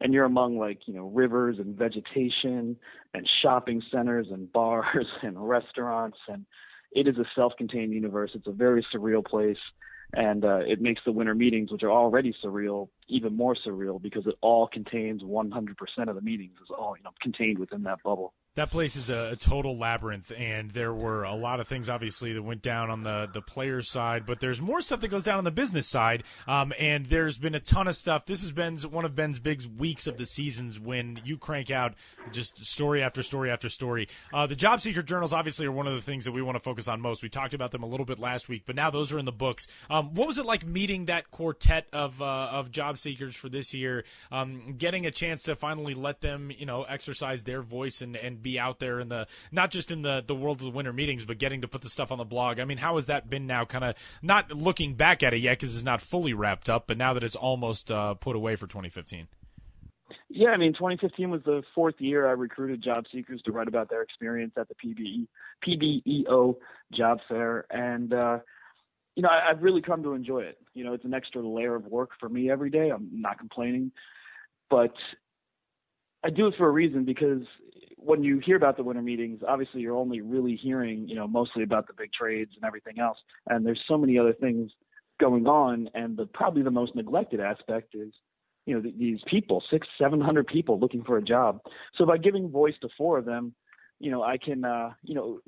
[0.01, 2.75] and you're among like you know rivers and vegetation
[3.13, 6.17] and shopping centers and bars and restaurants.
[6.27, 6.45] And
[6.91, 8.31] it is a self-contained universe.
[8.33, 9.57] It's a very surreal place.
[10.13, 14.25] And uh, it makes the winter meetings which are already surreal even more surreal because
[14.25, 15.73] it all contains 100%
[16.07, 19.33] of the meetings is all you know contained within that bubble that place is a,
[19.33, 23.03] a, total labyrinth, and there were a lot of things, obviously, that went down on
[23.03, 26.23] the the player side, but there's more stuff that goes down on the business side.
[26.47, 28.25] Um, and there's been a ton of stuff.
[28.25, 31.93] This has been one of Ben's big weeks of the seasons when you crank out
[32.31, 34.07] just story after story after story.
[34.33, 36.59] Uh, the job seeker journals, obviously, are one of the things that we want to
[36.59, 37.21] focus on most.
[37.21, 39.31] We talked about them a little bit last week, but now those are in the
[39.31, 39.67] books.
[39.87, 43.75] Um, what was it like meeting that quartet of uh, of job seekers for this
[43.75, 44.03] year?
[44.31, 48.41] Um, getting a chance to finally let them, you know, exercise their voice and and
[48.47, 51.25] be out there in the not just in the the world of the winter meetings,
[51.25, 52.59] but getting to put the stuff on the blog.
[52.59, 53.65] I mean, how has that been now?
[53.65, 56.97] Kind of not looking back at it yet because it's not fully wrapped up, but
[56.97, 59.27] now that it's almost uh, put away for 2015.
[60.29, 63.89] Yeah, I mean, 2015 was the fourth year I recruited job seekers to write about
[63.89, 65.27] their experience at the PBE
[65.65, 66.55] PBEO
[66.93, 68.39] job fair, and uh,
[69.15, 70.57] you know, I, I've really come to enjoy it.
[70.73, 72.89] You know, it's an extra layer of work for me every day.
[72.89, 73.91] I'm not complaining,
[74.69, 74.93] but
[76.23, 77.43] I do it for a reason because
[77.97, 81.63] when you hear about the winter meetings, obviously you're only really hearing, you know, mostly
[81.63, 83.17] about the big trades and everything else.
[83.47, 84.71] And there's so many other things
[85.19, 85.89] going on.
[85.93, 88.13] And the probably the most neglected aspect is,
[88.65, 91.59] you know, these people, six, seven hundred people looking for a job.
[91.95, 93.53] So by giving voice to four of them,
[93.99, 95.39] you know, I can, uh, you know,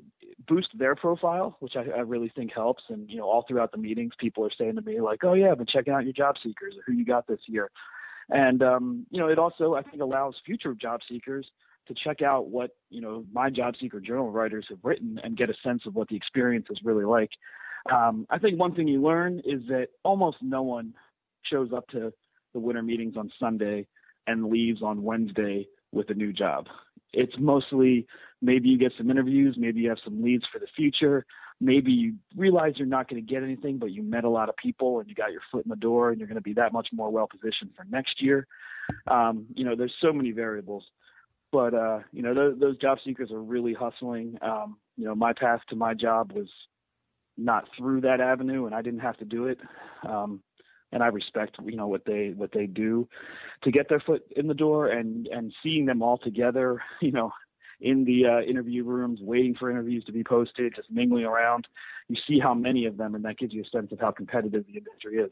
[0.48, 2.82] boost their profile, which I, I really think helps.
[2.88, 5.52] And you know, all throughout the meetings, people are saying to me like, "Oh yeah,
[5.52, 7.70] I've been checking out your job seekers or who you got this year."
[8.30, 11.46] And um, you know, it also I think allows future job seekers
[11.90, 15.50] to check out what you know my job seeker journal writers have written and get
[15.50, 17.30] a sense of what the experience is really like.
[17.92, 20.94] Um, I think one thing you learn is that almost no one
[21.42, 22.12] shows up to
[22.52, 23.86] the winter meetings on Sunday
[24.26, 26.66] and leaves on Wednesday with a new job.
[27.12, 28.06] It's mostly
[28.40, 31.24] maybe you get some interviews, maybe you have some leads for the future,
[31.60, 34.56] maybe you realize you're not going to get anything, but you met a lot of
[34.56, 36.72] people and you got your foot in the door and you're going to be that
[36.72, 38.46] much more well positioned for next year.
[39.08, 40.84] Um, you know, there's so many variables,
[41.52, 44.38] but uh, you know, those, those job seekers are really hustling.
[44.42, 46.48] Um, you know, my path to my job was
[47.36, 49.58] not through that avenue, and I didn't have to do it.
[50.06, 50.42] Um,
[50.92, 53.08] and I respect you know what they what they do
[53.62, 57.32] to get their foot in the door and and seeing them all together you know
[57.80, 61.66] in the uh, interview rooms waiting for interviews to be posted just mingling around
[62.08, 64.64] you see how many of them and that gives you a sense of how competitive
[64.66, 65.30] the industry is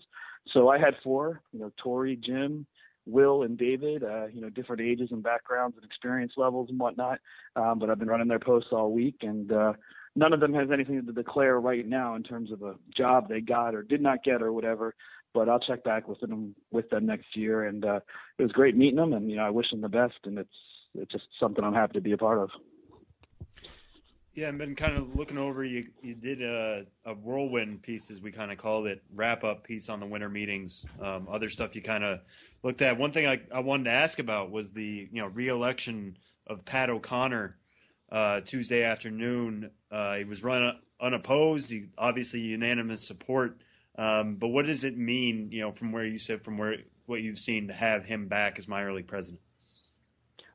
[0.53, 2.67] so I had four you know Tori Jim
[3.09, 7.19] Will and David, uh, you know, different ages and backgrounds and experience levels and whatnot.
[7.57, 9.73] Um, but I've been running their posts all week, and uh,
[10.15, 13.41] none of them has anything to declare right now in terms of a job they
[13.41, 14.95] got or did not get or whatever
[15.35, 17.65] but I'll check back with them with them next year.
[17.65, 18.01] And uh,
[18.39, 20.17] it was great meeting them, and you know I wish them the best.
[20.25, 20.51] And it's
[20.95, 22.51] it's just something I'm happy to be a part of.
[24.39, 25.65] Yeah, I've been kind of looking over.
[25.65, 29.65] You you did a, a whirlwind piece, as we kind of called it, wrap up
[29.65, 30.87] piece on the winter meetings.
[31.03, 32.21] Um, other stuff you kind of
[32.63, 32.97] looked at.
[32.97, 36.89] One thing I, I wanted to ask about was the you know reelection of Pat
[36.89, 37.57] O'Connor
[38.13, 39.73] uh, Tuesday afternoon.
[39.91, 41.69] Uh, he was run unopposed.
[41.69, 43.61] He, obviously unanimous support.
[43.99, 47.23] Um, but what does it mean, you know, from where you sit, from where what
[47.23, 49.41] you've seen, to have him back as minor league president?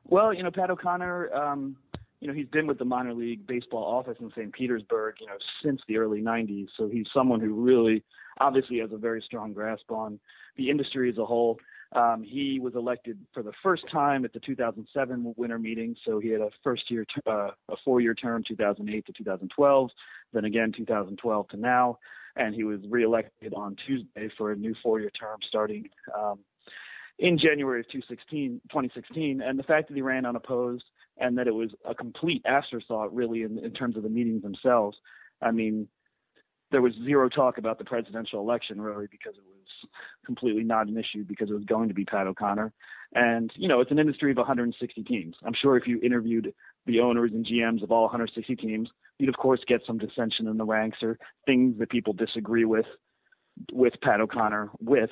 [0.06, 1.76] Well, you know, Pat O'Connor, um,
[2.24, 4.50] you know, he's been with the minor league baseball office in St.
[4.50, 6.68] Petersburg, you know, since the early '90s.
[6.74, 8.02] So he's someone who really,
[8.40, 10.18] obviously, has a very strong grasp on
[10.56, 11.58] the industry as a whole.
[11.92, 16.30] Um, he was elected for the first time at the 2007 winter meeting, so he
[16.30, 19.90] had a first year, uh, a four-year term, 2008 to 2012,
[20.32, 21.98] then again 2012 to now
[22.36, 26.40] and he was reelected on Tuesday for a new four-year term starting um,
[27.20, 29.40] in January of 2016, 2016.
[29.40, 30.82] And the fact that he ran unopposed
[31.18, 34.96] and that it was a complete afterthought, really, in, in terms of the meetings themselves.
[35.40, 35.88] I mean,
[36.70, 39.90] there was zero talk about the presidential election, really, because it was
[40.26, 42.72] completely not an issue because it was going to be Pat O'Connor.
[43.14, 45.36] And, you know, it's an industry of 160 teams.
[45.44, 46.52] I'm sure if you interviewed
[46.86, 50.56] the owners and GMs of all 160 teams, you'd of course get some dissension in
[50.56, 52.86] the ranks or things that people disagree with
[53.72, 55.10] with Pat O'Connor with.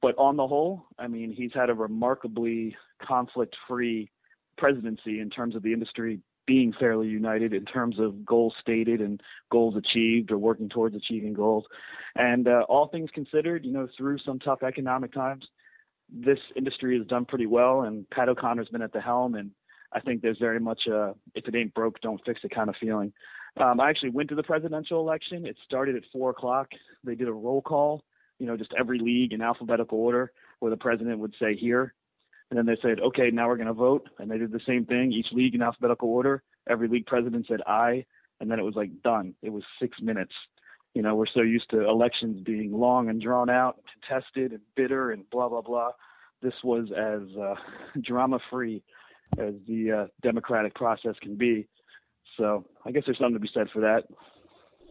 [0.00, 4.10] But on the whole, I mean, he's had a remarkably conflict-free
[4.60, 9.20] presidency in terms of the industry being fairly united in terms of goals stated and
[9.50, 11.64] goals achieved or working towards achieving goals.
[12.16, 15.44] And uh, all things considered, you know, through some tough economic times,
[16.12, 17.82] this industry has done pretty well.
[17.82, 19.52] And Pat O'Connor's been at the helm, and
[19.92, 22.76] I think there's very much a if it ain't broke, don't fix it kind of
[22.80, 23.12] feeling.
[23.60, 25.46] Um, I actually went to the presidential election.
[25.46, 26.68] It started at four o'clock.
[27.04, 28.04] They did a roll call,
[28.38, 31.94] you know, just every league in alphabetical order, where the president would say here,
[32.50, 34.84] and then they said, okay, now we're going to vote, and they did the same
[34.84, 36.42] thing, each league in alphabetical order.
[36.68, 38.04] Every league president said aye,
[38.40, 39.34] and then it was like done.
[39.42, 40.32] It was six minutes.
[40.94, 45.12] You know, we're so used to elections being long and drawn out, contested and bitter
[45.12, 45.92] and blah blah blah.
[46.42, 47.54] This was as uh,
[48.00, 48.82] drama free
[49.38, 51.68] as the uh, democratic process can be.
[52.36, 54.04] So I guess there's something to be said for that.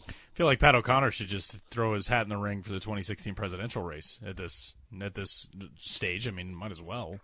[0.08, 2.80] I feel like Pat O'Connor should just throw his hat in the ring for the
[2.80, 6.30] 2016 presidential race at this at this stage.
[6.30, 7.20] I mean, might as well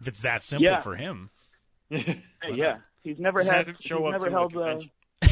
[0.00, 0.80] if it's that simple yeah.
[0.80, 1.30] for him.
[1.90, 4.56] yeah, he's never Just had show he's up never held.
[4.56, 4.80] Uh,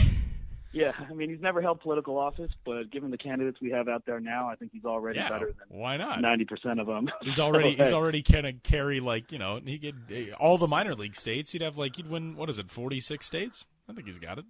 [0.72, 4.04] yeah, I mean he's never held political office, but given the candidates we have out
[4.06, 6.20] there now, I think he's already Yeah, better than why not?
[6.20, 7.10] ninety percent of them.
[7.22, 10.68] He's already he's already kind of carry like you know he could eh, all the
[10.68, 11.50] minor league states.
[11.52, 13.64] He'd have like he'd win what is it 46 states?
[13.88, 14.44] I think he's got it.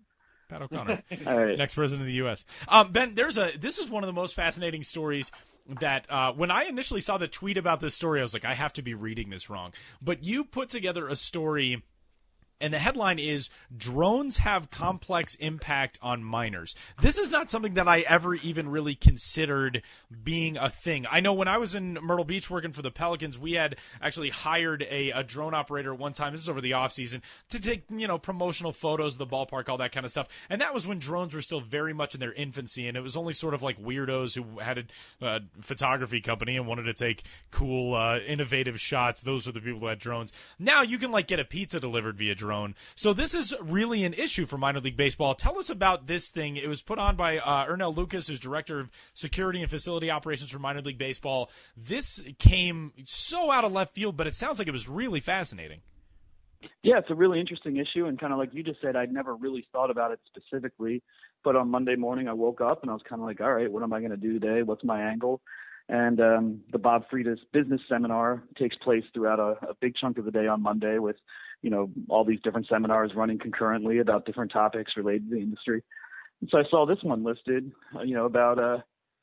[0.55, 1.03] Pat O'Connor.
[1.25, 1.59] Right.
[1.59, 2.45] next president of the U.S.
[2.69, 5.33] Um, ben, there's a this is one of the most fascinating stories
[5.81, 8.55] that uh, when I initially saw the tweet about this story, I was like, I
[8.55, 9.73] have to be reading this wrong.
[10.03, 11.83] But you put together a story
[12.61, 17.89] and the headline is drones have complex impact on minors this is not something that
[17.89, 19.83] i ever even really considered
[20.23, 21.07] being a thing.
[21.11, 24.31] I know when i was in myrtle beach working for the pelicans we had actually
[24.31, 26.33] hired a, a drone operator one time.
[26.33, 29.69] This is over the off season to take you know promotional photos of the ballpark
[29.69, 30.29] all that kind of stuff.
[30.51, 33.17] And that was when drones were still very much in their infancy and it was
[33.17, 34.87] only sort of like weirdos who had
[35.21, 39.23] a photography company and wanted to take cool uh, innovative shots.
[39.23, 40.33] Those were the people who had drones.
[40.59, 42.54] Now you can like get a pizza delivered via drone.
[42.95, 45.35] So this is really an issue for minor league baseball.
[45.35, 46.57] Tell us about this thing.
[46.57, 50.51] It was put on by uh, Ernell Lucas, who's director of security and facility operations
[50.51, 51.51] for minor league baseball.
[51.77, 55.81] This came so out of left field, but it sounds like it was really fascinating.
[56.83, 59.35] Yeah, it's a really interesting issue, and kind of like you just said, I'd never
[59.35, 61.03] really thought about it specifically.
[61.43, 63.71] But on Monday morning, I woke up and I was kind of like, all right,
[63.71, 64.63] what am I going to do today?
[64.63, 65.43] What's my angle?
[65.89, 70.25] And um, the Bob Freitas business seminar takes place throughout a, a big chunk of
[70.25, 71.17] the day on Monday with,
[71.65, 75.83] you know, all these different seminars running concurrently about different topics related to the industry.
[76.43, 78.79] And so I saw this one listed, uh, you know, about uh,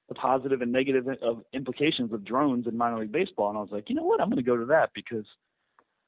[0.09, 3.49] the positive and negative of implications of drones in minor league baseball.
[3.49, 5.25] And I was like, you know what, I'm going to go to that because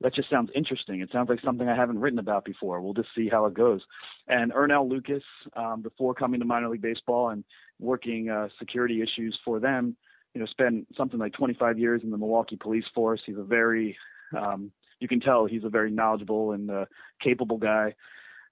[0.02, 1.02] that just sounds interesting.
[1.02, 2.82] It sounds like something I haven't written about before.
[2.82, 3.82] We'll just see how it goes.
[4.28, 5.24] And Ernell Lucas,
[5.56, 7.44] um, before coming to minor league baseball and
[7.80, 9.96] working uh, security issues for them,
[10.34, 13.22] you know, spent something like 25 years in the Milwaukee police force.
[13.24, 13.96] He's a very,
[14.36, 14.72] um,
[15.04, 16.86] you can tell he's a very knowledgeable and uh,
[17.22, 17.94] capable guy,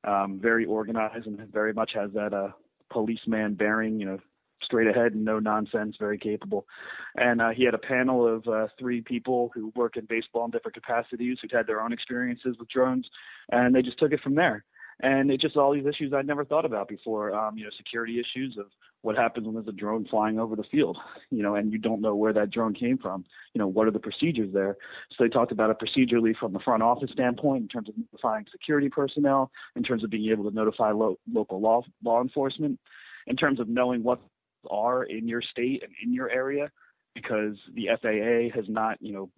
[0.04, 2.50] um, very organized and very much has that uh,
[2.92, 4.20] policeman bearing, you know,
[4.62, 6.68] straight ahead and no nonsense, very capable.
[7.16, 10.52] And uh, he had a panel of uh, three people who work in baseball in
[10.52, 13.10] different capacities who'd had their own experiences with drones,
[13.52, 14.64] and they just took it from there
[15.02, 17.34] and it just all these issues I'd never thought about before.
[17.34, 18.68] Um, you know, security issues of
[19.02, 20.98] what happens when there's a drone flying over the field,
[21.32, 23.26] you know, and you don't know where that drone came from.
[23.54, 24.78] You know, what are the procedures there?
[25.12, 28.46] So they talked about it procedurally from the front office standpoint in terms of notifying
[28.52, 32.80] security personnel, in terms of being able to notify lo- local law law enforcement,
[33.28, 34.22] in terms of knowing what
[34.70, 36.70] are in your state and in your area,
[37.16, 39.30] because the FAA has not, you know,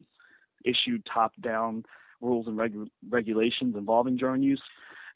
[0.66, 1.84] issued top-down
[2.22, 4.62] rules and regu- regulations involving drone use.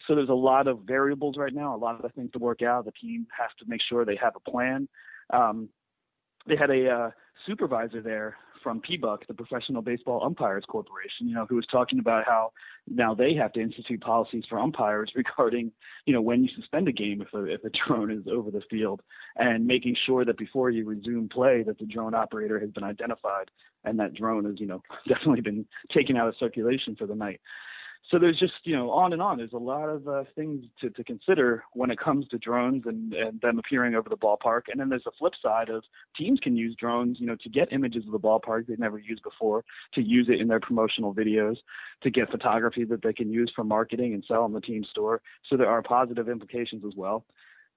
[0.08, 2.86] So there's a lot of variables right now, a lot of things to work out.
[2.86, 4.88] The team has to make sure they have a plan.
[5.34, 5.70] Um,
[6.48, 7.12] they had a uh,
[7.46, 12.26] supervisor there from PBUC, the Professional Baseball Umpires Corporation, you know, who was talking about
[12.26, 12.52] how
[12.88, 15.72] now they have to institute policies for umpires regarding,
[16.06, 18.62] you know, when you suspend a game if a, if a drone is over the
[18.70, 19.02] field
[19.36, 23.50] and making sure that before you resume play that the drone operator has been identified
[23.84, 27.40] and that drone has, you know, definitely been taken out of circulation for the night
[28.10, 29.38] so there's just you know on and on.
[29.38, 33.14] There's a lot of uh, things to, to consider when it comes to drones and,
[33.14, 34.64] and them appearing over the ballpark.
[34.70, 35.84] And then there's a flip side of
[36.16, 39.24] teams can use drones you know to get images of the ballpark they've never used
[39.24, 41.58] before to use it in their promotional videos
[42.02, 45.22] to get photography that they can use for marketing and sell in the team store.
[45.50, 47.26] So there are positive implications as well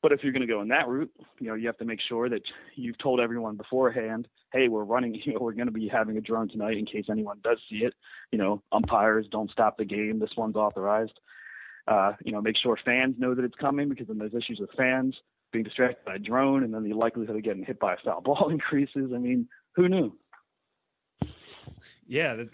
[0.02, 2.00] but if you're going to go in that route, you know, you have to make
[2.00, 2.42] sure that
[2.74, 6.20] you've told everyone beforehand, hey, we're running, you know, we're going to be having a
[6.20, 7.94] drone tonight in case anyone does see it.
[8.32, 10.18] You know, umpires don't stop the game.
[10.18, 11.18] This one's authorized.
[11.88, 14.70] Uh, you know, make sure fans know that it's coming because then there's issues with
[14.76, 15.16] fans
[15.52, 18.20] being distracted by a drone and then the likelihood of getting hit by a foul
[18.24, 19.12] ball increases.
[19.14, 20.16] I mean, who knew?
[22.06, 22.48] Yeah, that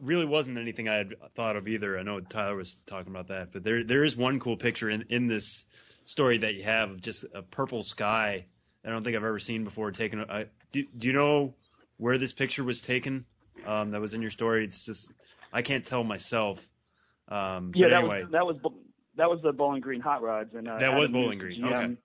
[0.00, 1.98] really wasn't anything I had thought of either.
[1.98, 5.04] I know Tyler was talking about that, but there there is one cool picture in
[5.08, 5.64] in this
[6.10, 8.44] story that you have of just a purple sky.
[8.84, 9.90] I don't think I've ever seen before.
[9.92, 10.20] Taken.
[10.20, 11.54] Uh, do, do you know
[11.98, 13.24] where this picture was taken?
[13.66, 14.64] Um, that was in your story.
[14.64, 15.12] It's just
[15.52, 16.66] I can't tell myself.
[17.28, 18.22] Um, yeah, that anyway.
[18.22, 18.56] was that was
[19.16, 21.62] that was the Bowling Green Hot Rods, and uh, that was Bowling Green.
[21.62, 21.96] GM, okay.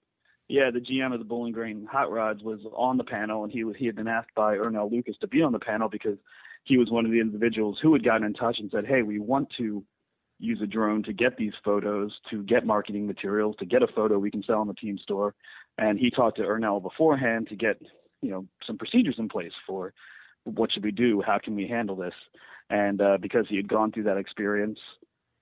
[0.48, 3.64] Yeah, the GM of the Bowling Green Hot Rods was on the panel, and he
[3.78, 6.18] he had been asked by Ernell Lucas to be on the panel because
[6.66, 9.18] he was one of the individuals who had gotten in touch and said, "Hey, we
[9.18, 9.84] want to
[10.40, 14.20] use a drone to get these photos, to get marketing materials, to get a photo
[14.20, 15.34] we can sell in the team store.
[15.78, 17.82] And he talked to Ernell beforehand to get,
[18.22, 19.94] you know, some procedures in place for
[20.44, 22.14] what should we do, how can we handle this.
[22.70, 24.80] And uh, because he had gone through that experience,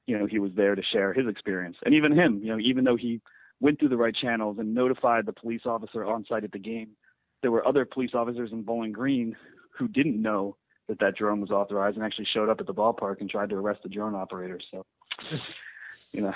[0.06, 1.78] you know, he was there to share his experience.
[1.86, 3.22] And even him, you know, even though he
[3.60, 6.90] went through the right channels and notified the police officer on site at the game,
[7.42, 9.36] there were other police officers in Bowling Green
[9.78, 10.56] who didn't know
[10.88, 13.56] that that drone was authorized and actually showed up at the ballpark and tried to
[13.56, 14.60] arrest the drone operator.
[14.72, 14.86] So,
[16.12, 16.34] you know,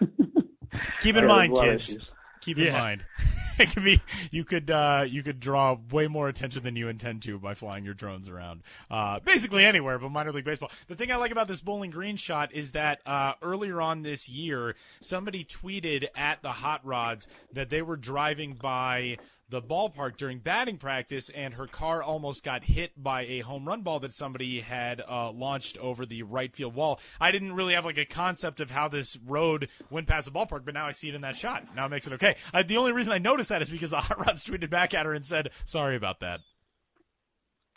[1.00, 1.98] keep in mind, kids.
[2.40, 2.78] Keep in yeah.
[2.78, 3.04] mind,
[3.58, 7.22] it could be you could uh, you could draw way more attention than you intend
[7.22, 10.70] to by flying your drones around, uh, basically anywhere but minor league baseball.
[10.88, 14.28] The thing I like about this Bowling Green shot is that uh, earlier on this
[14.28, 19.18] year, somebody tweeted at the Hot Rods that they were driving by
[19.52, 23.82] the ballpark during batting practice, and her car almost got hit by a home run
[23.82, 26.98] ball that somebody had uh, launched over the right field wall.
[27.20, 30.64] I didn't really have like a concept of how this road went past the ballpark,
[30.64, 31.66] but now I see it in that shot.
[31.76, 32.36] Now it makes it okay.
[32.54, 35.04] Uh, the only reason I noticed that is because the Hot Rods tweeted back at
[35.04, 36.40] her and said, "Sorry about that."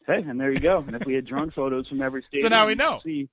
[0.07, 0.77] Hey, and there you go.
[0.87, 3.01] And if we had drone photos from every stadium, so now we know.
[3.03, 3.27] See,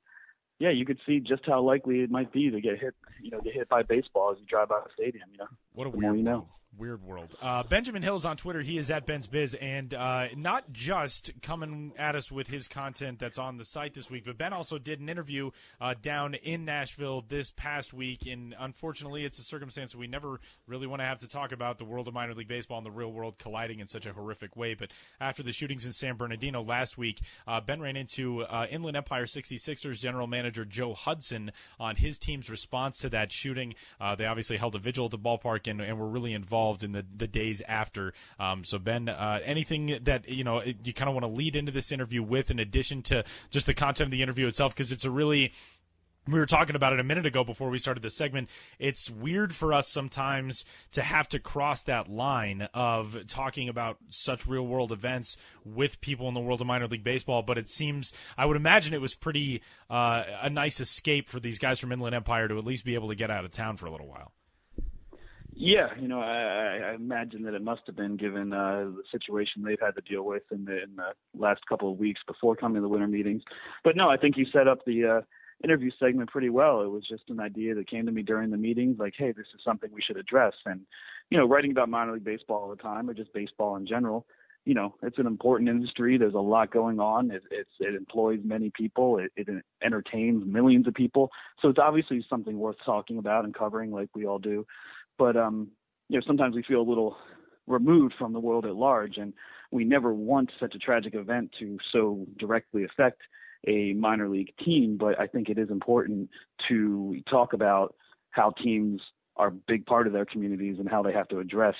[0.58, 3.40] yeah, you could see just how likely it might be to get hit, you know,
[3.40, 5.28] get hit by baseball as you drive out of the stadium.
[5.30, 6.48] You know, what a the weird you know.
[6.78, 7.36] Weird world.
[7.42, 8.62] Uh, Benjamin Hill's on Twitter.
[8.62, 13.18] He is at Ben's Biz, and uh, not just coming at us with his content
[13.18, 15.50] that's on the site this week, but Ben also did an interview
[15.82, 18.26] uh, down in Nashville this past week.
[18.26, 21.84] And unfortunately, it's a circumstance we never really want to have to talk about the
[21.84, 24.72] world of minor league baseball and the real world colliding in such a horrific way.
[24.72, 28.96] But after the shootings in San Bernardino last week, uh, Ben ran into uh, Inland
[28.96, 33.74] Empire 66ers general manager Joe Hudson on his team's response to that shooting.
[34.00, 36.84] Uh, they obviously held a vigil at the ballpark and, and were really involved involved
[36.84, 38.12] in the, the days after.
[38.38, 41.72] Um, so Ben, uh, anything that you know you kind of want to lead into
[41.72, 45.04] this interview with, in addition to just the content of the interview itself, because it's
[45.04, 45.52] a really
[46.28, 48.48] we were talking about it a minute ago before we started this segment.
[48.78, 54.46] It's weird for us sometimes to have to cross that line of talking about such
[54.46, 57.42] real world events with people in the world of minor league baseball.
[57.42, 61.58] But it seems, I would imagine it was pretty uh, a nice escape for these
[61.58, 63.86] guys from Inland Empire to at least be able to get out of town for
[63.86, 64.30] a little while.
[65.54, 69.62] Yeah, you know, I, I imagine that it must have been given uh, the situation
[69.62, 72.76] they've had to deal with in the, in the last couple of weeks before coming
[72.76, 73.42] to the winter meetings.
[73.84, 75.20] But no, I think you set up the uh,
[75.62, 76.80] interview segment pretty well.
[76.80, 79.46] It was just an idea that came to me during the meetings, like, hey, this
[79.54, 80.54] is something we should address.
[80.64, 80.80] And
[81.30, 84.26] you know, writing about minor league baseball all the time, or just baseball in general,
[84.64, 86.16] you know, it's an important industry.
[86.16, 87.30] There's a lot going on.
[87.32, 89.18] It, it employs many people.
[89.18, 89.48] It, it
[89.84, 91.30] entertains millions of people.
[91.60, 94.64] So it's obviously something worth talking about and covering, like we all do
[95.18, 95.68] but um,
[96.08, 97.16] you know sometimes we feel a little
[97.66, 99.32] removed from the world at large, and
[99.70, 103.22] we never want such a tragic event to so directly affect
[103.66, 104.96] a minor league team.
[104.96, 106.28] But I think it is important
[106.68, 107.94] to talk about
[108.30, 109.00] how teams
[109.36, 111.76] are a big part of their communities and how they have to address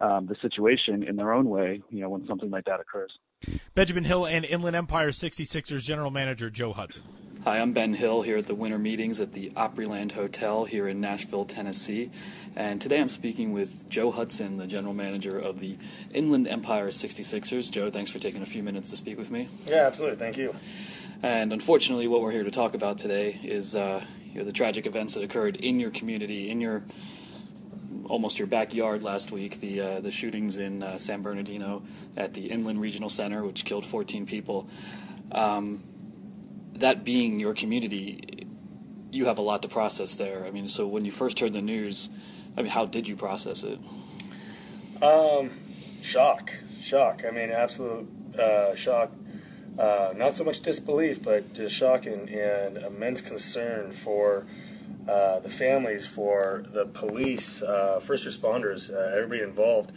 [0.00, 3.12] um, the situation in their own way, you know, when something like that occurs.
[3.74, 7.02] Benjamin Hill and Inland Empire 66ers general manager Joe Hudson.
[7.44, 11.00] Hi, I'm Ben Hill here at the winter meetings at the Opryland Hotel here in
[11.00, 12.10] Nashville, Tennessee.
[12.56, 15.76] And today I'm speaking with Joe Hudson, the general manager of the
[16.12, 17.70] Inland Empire 66ers.
[17.70, 19.48] Joe, thanks for taking a few minutes to speak with me.
[19.64, 20.18] Yeah, absolutely.
[20.18, 20.56] Thank you.
[21.22, 24.86] And unfortunately, what we're here to talk about today is uh, you know, the tragic
[24.86, 26.82] events that occurred in your community, in your
[28.08, 29.60] almost your backyard last week.
[29.60, 31.82] The uh, the shootings in uh, San Bernardino
[32.16, 34.68] at the Inland Regional Center, which killed 14 people.
[35.32, 35.82] Um,
[36.74, 38.46] that being your community,
[39.10, 40.44] you have a lot to process there.
[40.44, 42.08] I mean, so when you first heard the news,
[42.56, 43.78] I mean, how did you process it?
[45.02, 45.50] Um,
[46.02, 47.22] shock, shock.
[47.26, 49.12] I mean, absolute uh, shock.
[49.78, 54.46] Uh, not so much disbelief, but just shock and, and immense concern for
[55.08, 59.92] uh, the families, for the police, uh, first responders, uh, everybody involved.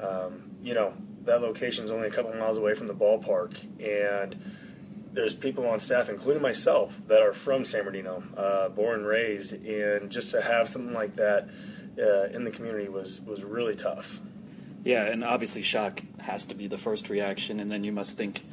[0.00, 4.36] Um, you know, that location is only a couple miles away from the ballpark, and
[5.12, 9.52] there's people on staff, including myself, that are from San Bernardino, uh, born and raised,
[9.52, 11.48] and just to have something like that
[11.98, 14.20] uh, in the community was was really tough.
[14.84, 18.44] Yeah, and obviously shock has to be the first reaction, and then you must think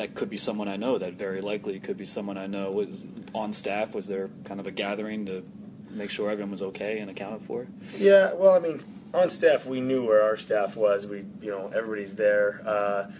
[0.00, 0.96] that could be someone I know.
[0.96, 2.72] That very likely could be someone I know.
[2.72, 3.94] Was on staff?
[3.94, 5.44] Was there kind of a gathering to
[5.90, 7.66] make sure everyone was okay and accounted for?
[7.98, 8.82] Yeah, well, I mean,
[9.12, 11.06] on staff we knew where our staff was.
[11.06, 13.10] We, you know, everybody's there, uh,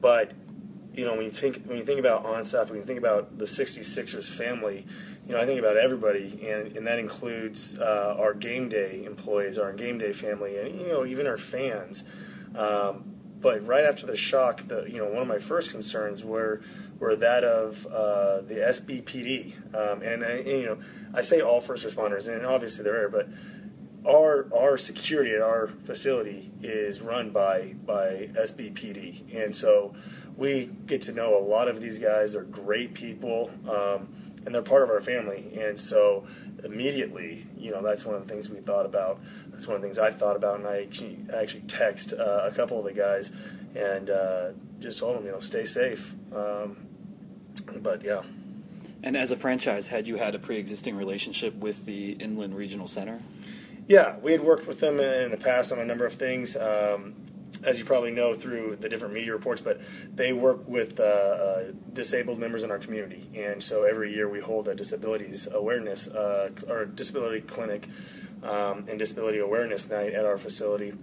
[0.00, 0.30] but
[0.94, 3.36] you know, when you think when you think about on staff, when you think about
[3.36, 4.86] the 66ers family,
[5.26, 9.58] you know, I think about everybody, and, and that includes uh, our game day employees,
[9.58, 12.04] our game day family, and you know, even our fans.
[12.54, 13.09] Um,
[13.40, 16.62] but right after the shock, the you know, one of my first concerns were
[16.98, 20.78] were that of uh, the SBPD, um, and, and, you know,
[21.14, 23.28] I say all first responders, and obviously there, but
[24.06, 29.94] our our security at our facility is run by by SBPD, and so
[30.36, 32.32] we get to know a lot of these guys.
[32.32, 34.08] They're great people, um,
[34.44, 35.52] and they're part of our family.
[35.60, 36.26] And so
[36.64, 39.20] immediately, you know, that's one of the things we thought about.
[39.48, 42.48] That's one of the things I thought about, and I actually, I actually text uh,
[42.50, 43.30] a couple of the guys
[43.74, 44.50] and uh,
[44.80, 46.14] just told them, you know, stay safe.
[46.34, 46.76] Um,
[47.76, 48.22] but yeah.
[49.02, 53.20] And as a franchise, had you had a pre-existing relationship with the Inland Regional Center?
[53.86, 56.56] Yeah, we had worked with them in the past on a number of things.
[56.56, 57.14] Um,
[57.62, 59.80] as you probably know through the different media reports, but
[60.14, 63.28] they work with uh, uh, disabled members in our community.
[63.34, 67.88] And so every year we hold a disabilities awareness uh, or disability clinic
[68.42, 70.94] um, and disability awareness night at our facility.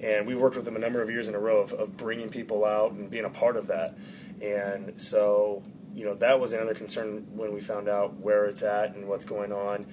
[0.00, 2.28] and we've worked with them a number of years in a row of, of bringing
[2.28, 3.96] people out and being a part of that.
[4.42, 5.62] And so,
[5.94, 9.24] you know, that was another concern when we found out where it's at and what's
[9.24, 9.86] going on.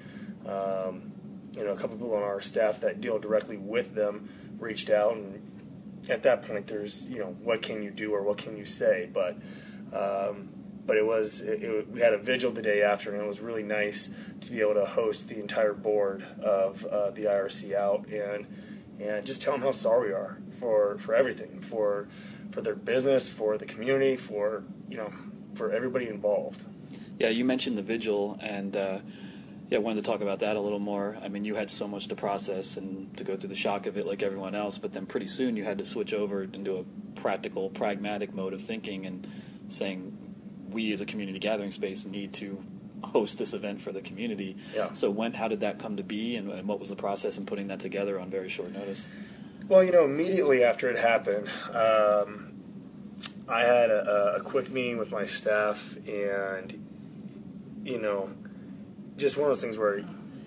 [0.46, 1.12] Um,
[1.56, 5.16] you know, a couple people on our staff that deal directly with them reached out,
[5.16, 5.53] and
[6.10, 9.10] at that point, there's, you know, what can you do or what can you say?
[9.12, 9.38] But,
[9.94, 10.50] um,
[10.86, 13.40] but it was it, it, we had a vigil the day after, and it was
[13.40, 14.10] really nice
[14.42, 18.46] to be able to host the entire board of uh, the IRC out and
[19.00, 22.08] and just tell them how sorry we are for for everything, for
[22.52, 25.12] for their business, for the community, for you know,
[25.56, 26.64] for everybody involved.
[27.20, 29.00] Yeah, you mentioned the vigil, and uh,
[29.74, 31.18] yeah, I wanted to talk about that a little more.
[31.24, 33.98] I mean, you had so much to process and to go through the shock of
[33.98, 34.78] it, like everyone else.
[34.78, 38.62] But then pretty soon, you had to switch over into a practical, pragmatic mode of
[38.62, 39.28] thinking and
[39.70, 40.16] saying,
[40.70, 42.64] we as a community gathering space need to
[43.04, 44.58] host this event for the community.
[44.76, 44.94] Yeah.
[44.94, 47.48] So when, how did that come to be, and, and what was the process in
[47.48, 49.08] putting that together on very short notice?
[49.68, 52.54] Well, you know, immediately after it happened, um,
[53.48, 58.30] I had a, a, quick meeting with my staff, and you know,
[59.18, 60.04] just one of those things where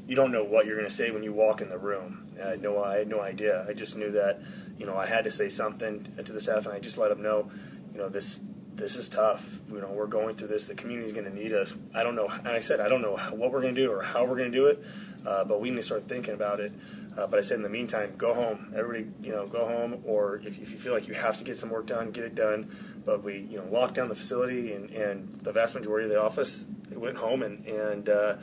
[0.06, 2.26] you don't know what you're going to say when you walk in the room.
[2.42, 3.64] I had no, I had no idea.
[3.68, 4.40] I just knew that,
[4.78, 7.22] you know, I had to say something to the staff, and I just let them
[7.22, 7.50] know,
[7.92, 8.40] you know, this
[8.74, 9.58] this is tough.
[9.70, 10.66] You know, we're going through this.
[10.66, 11.72] The community's going to need us.
[11.94, 12.28] I don't know.
[12.28, 14.52] And I said, I don't know what we're going to do or how we're going
[14.52, 14.84] to do it,
[15.26, 16.72] uh, but we need to start thinking about it.
[17.16, 18.74] Uh, but I said, in the meantime, go home.
[18.76, 20.02] Everybody, you know, go home.
[20.04, 22.34] Or if, if you feel like you have to get some work done, get it
[22.34, 22.95] done.
[23.06, 26.20] But we, you know, locked down the facility, and, and the vast majority of the
[26.20, 28.36] office went home, and and uh,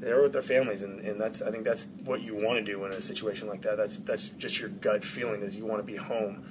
[0.00, 2.62] they were with their families, and, and that's I think that's what you want to
[2.64, 3.76] do in a situation like that.
[3.76, 6.44] That's that's just your gut feeling is you want to be home.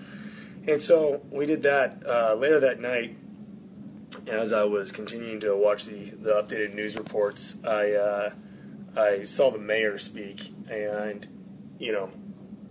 [0.68, 2.04] And so we did that.
[2.06, 3.18] Uh, later that night,
[4.28, 8.34] as I was continuing to watch the, the updated news reports, I uh,
[8.96, 11.26] I saw the mayor speak, and
[11.80, 12.12] you know,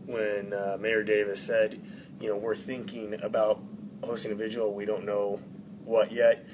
[0.05, 1.81] when uh, Mayor Davis said,
[2.21, 3.61] you know, we're thinking about
[4.03, 5.41] hosting a vigil, we don't know
[5.85, 6.45] what yet.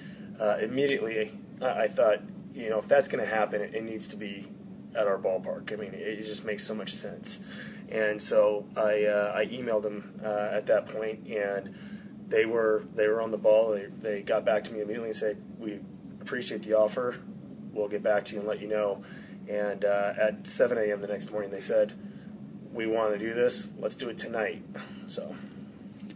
[0.41, 2.21] Uh, immediately, I, I, thought,
[2.55, 4.49] you know, if that's going to happen, it, it, needs to be
[4.95, 5.73] at our ballpark.
[5.73, 7.41] I mean, it, it just makes so much sense.
[7.91, 11.75] And so I uh, I emailed them uh, at that point and
[12.33, 13.73] they were they were on the ball.
[13.73, 15.81] They, they got back to me immediately and said, "We
[16.21, 17.17] appreciate the offer.
[17.73, 19.05] We'll get back to you and let you know."
[19.49, 21.01] And uh, at 7 a.m.
[21.01, 21.93] the next morning, they said,
[22.73, 23.69] "We want to do this.
[23.79, 24.63] Let's do it tonight."
[25.07, 25.37] So.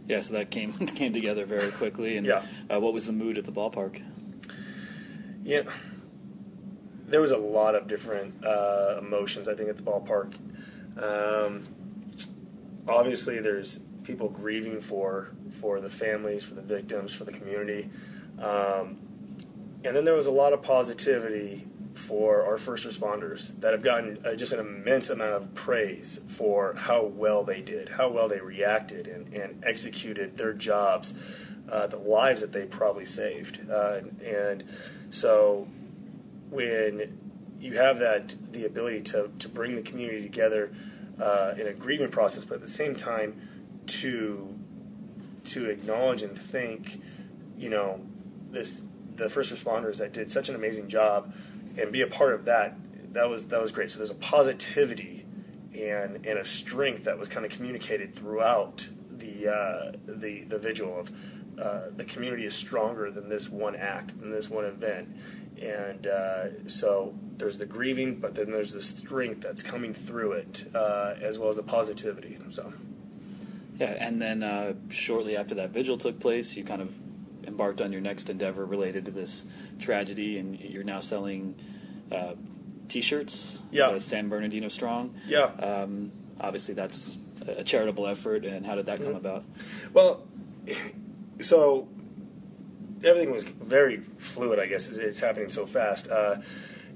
[0.07, 2.17] Yeah, so that came came together very quickly.
[2.17, 2.43] And yeah.
[2.73, 4.01] Uh, what was the mood at the ballpark?
[5.43, 5.63] Yeah,
[7.07, 9.47] there was a lot of different uh, emotions.
[9.47, 10.33] I think at the ballpark.
[11.01, 11.63] Um,
[12.87, 17.89] obviously, there's people grieving for for the families, for the victims, for the community.
[18.39, 18.97] Um,
[19.83, 21.65] and then there was a lot of positivity
[21.97, 26.73] for our first responders that have gotten uh, just an immense amount of praise for
[26.75, 31.13] how well they did, how well they reacted and, and executed their jobs,
[31.69, 33.59] uh, the lives that they probably saved.
[33.69, 34.63] Uh, and
[35.09, 35.67] so
[36.51, 37.17] when
[37.59, 40.71] you have that, the ability to, to bring the community together
[41.19, 43.41] uh, in a grieving process, but at the same time,
[43.87, 44.53] to
[45.45, 47.01] to acknowledge and thank,
[47.57, 48.01] you know,
[48.51, 48.81] this
[49.15, 51.33] the first responders that did such an amazing job,
[51.77, 52.75] and be a part of that.
[53.13, 53.91] That was that was great.
[53.91, 55.25] So there's a positivity
[55.73, 60.99] and and a strength that was kind of communicated throughout the uh, the the vigil
[60.99, 61.11] of
[61.59, 65.15] uh, the community is stronger than this one act, than this one event,
[65.61, 70.69] and uh, so there's the grieving, but then there's the strength that's coming through it,
[70.75, 72.37] uh, as well as a positivity.
[72.49, 72.71] So.
[73.79, 76.95] Yeah, and then uh, shortly after that vigil took place, you kind of
[77.47, 79.45] embarked on your next endeavor related to this
[79.79, 81.55] tragedy, and you're now selling
[82.11, 82.33] uh,
[82.89, 83.61] T-shirts.
[83.71, 83.97] Yeah.
[83.97, 85.15] San Bernardino Strong.
[85.27, 85.45] Yeah.
[85.45, 87.17] Um, obviously, that's
[87.47, 89.17] a charitable effort, and how did that come mm-hmm.
[89.17, 89.45] about?
[89.93, 90.23] Well,
[91.41, 91.87] so
[93.03, 94.59] everything was very fluid.
[94.59, 96.09] I guess it's happening so fast.
[96.09, 96.37] Uh,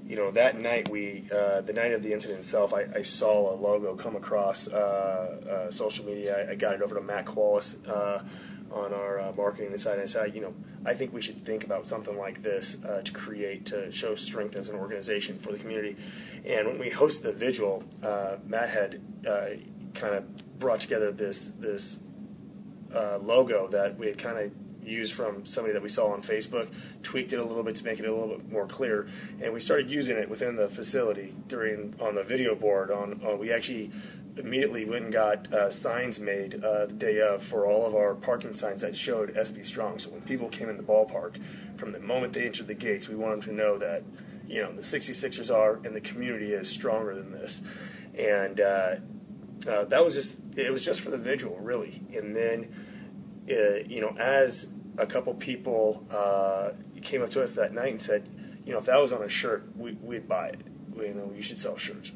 [0.06, 3.54] you know, that night we, uh, the night of the incident itself, I, I saw
[3.54, 6.48] a logo come across uh, uh, social media.
[6.48, 8.22] I, I, got it over to Matt Qualis uh,
[8.72, 10.54] on our uh, marketing side, and I said, you know,
[10.84, 14.56] I think we should think about something like this uh, to create, to show strength
[14.56, 15.96] as an organization for the community.
[16.44, 17.84] And when we hosted the vigil,
[18.46, 19.00] Matt had
[19.94, 21.98] kind of brought together this this
[23.22, 24.52] logo that we had kind of
[24.84, 26.68] used from somebody that we saw on Facebook,
[27.02, 29.08] tweaked it a little bit to make it a little bit more clear,
[29.40, 32.90] and we started using it within the facility during on the video board.
[32.90, 33.90] On, on we actually
[34.36, 38.14] immediately went and got uh, signs made uh, the day of for all of our
[38.14, 39.98] parking signs that showed SB Strong.
[39.98, 41.36] So when people came in the ballpark,
[41.76, 44.02] from the moment they entered the gates, we want them to know that
[44.46, 47.62] you know the 66ers are and the community is stronger than this,
[48.18, 48.60] and.
[48.60, 48.96] Uh,
[49.68, 52.02] uh, that was just it was just for the visual, really.
[52.14, 52.74] And then,
[53.48, 54.66] uh, you know, as
[54.98, 56.70] a couple people uh,
[57.00, 58.28] came up to us that night and said,
[58.64, 60.60] you know, if that was on a shirt, we, would buy it.
[60.94, 62.12] We, you know, you should sell shirts.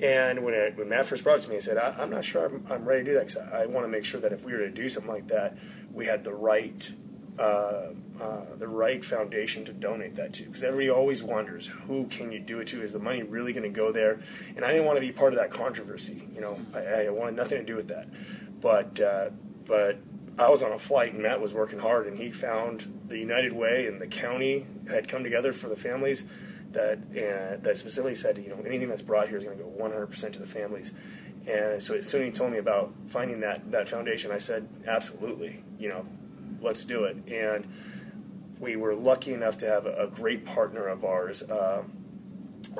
[0.00, 2.24] And when, it, when Matt first brought it to me, I said, I, am not
[2.24, 4.32] sure I'm, I'm, ready to do that because I, I want to make sure that
[4.32, 5.56] if we were to do something like that,
[5.92, 6.92] we had the right
[7.38, 10.42] uh, uh, the right foundation to donate that to.
[10.44, 12.82] Because everybody always wonders who can you do it to?
[12.82, 14.18] Is the money really going to go there?
[14.56, 16.58] And i didn't want to be part of that controversy you know?
[16.74, 18.08] I, I wanted nothing to do with that.
[18.60, 19.30] But uh,
[19.66, 19.98] but
[20.36, 23.52] i was on a flight and matt was working hard and he found the united
[23.52, 26.24] way and the county had come together for the families
[26.72, 29.70] that uh, that specifically said you know anything that's brought here is going to go
[29.70, 30.92] 100% to the families
[31.46, 34.68] and so as soon as he told me about finding that that foundation i said
[34.86, 36.04] absolutely you know
[36.60, 37.16] let's do it.
[37.28, 37.66] And
[38.58, 41.82] we were lucky enough to have a, great partner of ours, uh,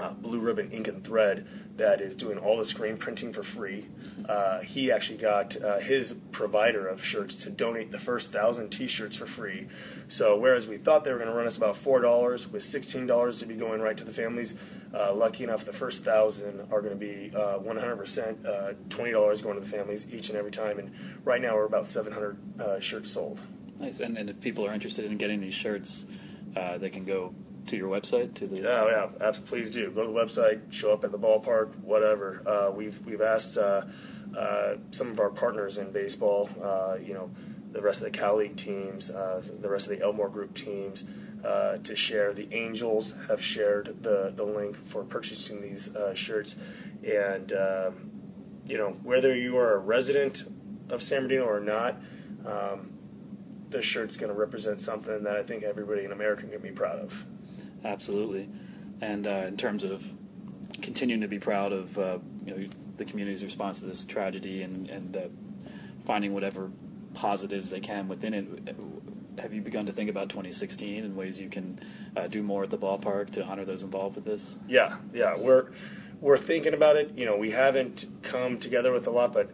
[0.02, 1.46] uh, Blue Ribbon Ink and Thread,
[1.76, 3.86] that is doing all the screen printing for free.
[4.28, 9.16] Uh, he actually got uh, his provider of shirts to donate the first thousand T-shirts
[9.16, 9.68] for free.
[10.08, 13.06] So whereas we thought they were going to run us about four dollars, with sixteen
[13.06, 14.54] dollars to be going right to the families,
[14.92, 18.72] uh, lucky enough the first thousand are going to be uh, one hundred percent uh,
[18.88, 20.78] twenty dollars going to the families each and every time.
[20.78, 20.92] And
[21.24, 22.38] right now we're about seven hundred
[22.80, 23.40] shirts sold.
[23.78, 24.00] Nice.
[24.00, 26.06] And, and if people are interested in getting these shirts,
[26.78, 27.34] they can go
[27.66, 29.90] to your website to the yeah yeah please do.
[29.90, 32.42] Go to the website show up at the ballpark whatever.
[32.46, 33.82] Uh, we've we've asked uh,
[34.36, 37.30] uh, some of our partners in baseball uh, you know
[37.72, 41.04] the rest of the Cal League teams uh, the rest of the Elmore Group teams
[41.44, 42.32] uh, to share.
[42.32, 46.56] The Angels have shared the the link for purchasing these shirts.
[47.04, 48.10] And um,
[48.66, 50.44] you know whether you are a resident
[50.90, 52.00] of San Bernardino or not
[52.46, 52.92] um,
[53.70, 56.98] this shirt's going to represent something that I think everybody in America can be proud
[57.00, 57.26] of.
[57.84, 58.48] Absolutely,
[59.00, 60.02] and uh, in terms of
[60.82, 64.88] continuing to be proud of uh, you know the community's response to this tragedy and
[64.90, 65.20] and uh,
[66.04, 66.70] finding whatever
[67.14, 68.76] positives they can within it.
[69.40, 71.78] Have you begun to think about 2016 and ways you can
[72.16, 74.56] uh, do more at the ballpark to honor those involved with this?
[74.66, 75.68] Yeah, yeah, we're
[76.20, 77.12] we're thinking about it.
[77.16, 79.50] You know, we haven't come together with a lot, but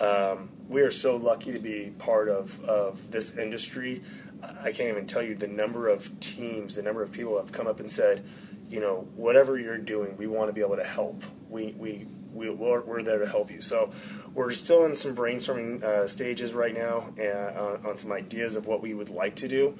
[0.00, 4.02] um, we are so lucky to be part of, of this industry.
[4.42, 7.66] I can't even tell you the number of teams, the number of people have come
[7.66, 8.24] up and said,
[8.68, 11.22] you know, whatever you're doing, we want to be able to help.
[11.48, 13.60] We, we, we, we're, we're there to help you.
[13.60, 13.92] So
[14.34, 18.66] we're still in some brainstorming uh, stages right now uh, on, on some ideas of
[18.66, 19.78] what we would like to do.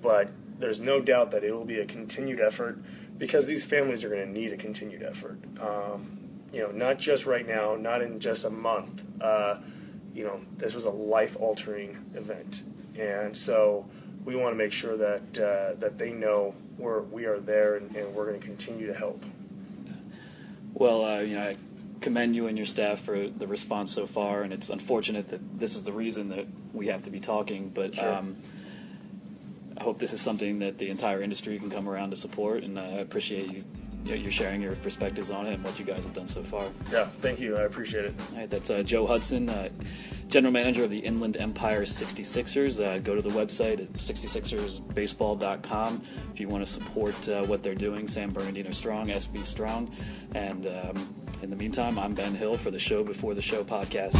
[0.00, 2.78] But there's no doubt that it will be a continued effort
[3.18, 5.38] because these families are going to need a continued effort.
[5.60, 6.18] Um,
[6.52, 9.02] you know, not just right now, not in just a month.
[9.20, 9.58] Uh,
[10.14, 12.62] you know, this was a life altering event.
[12.98, 13.86] And so
[14.24, 17.94] we want to make sure that, uh, that they know we're, we are there and,
[17.96, 19.22] and we're going to continue to help.
[20.74, 21.56] Well, uh, you know, I
[22.00, 25.74] commend you and your staff for the response so far, and it's unfortunate that this
[25.74, 28.14] is the reason that we have to be talking, but sure.
[28.14, 28.36] um,
[29.76, 32.78] I hope this is something that the entire industry can come around to support, and
[32.78, 33.64] I appreciate you
[34.04, 36.66] you're sharing your perspectives on it and what you guys have done so far.
[36.90, 37.56] Yeah, thank you.
[37.56, 38.14] I appreciate it.
[38.32, 39.68] All right, that's uh, Joe Hudson, uh,
[40.28, 42.84] General Manager of the Inland Empire 66ers.
[42.84, 47.74] Uh, go to the website at 66ersbaseball.com if you want to support uh, what they're
[47.74, 48.08] doing.
[48.08, 49.90] San Bernardino Strong, SB Strong.
[50.34, 54.16] And um, in the meantime, I'm Ben Hill for the Show Before the Show podcast.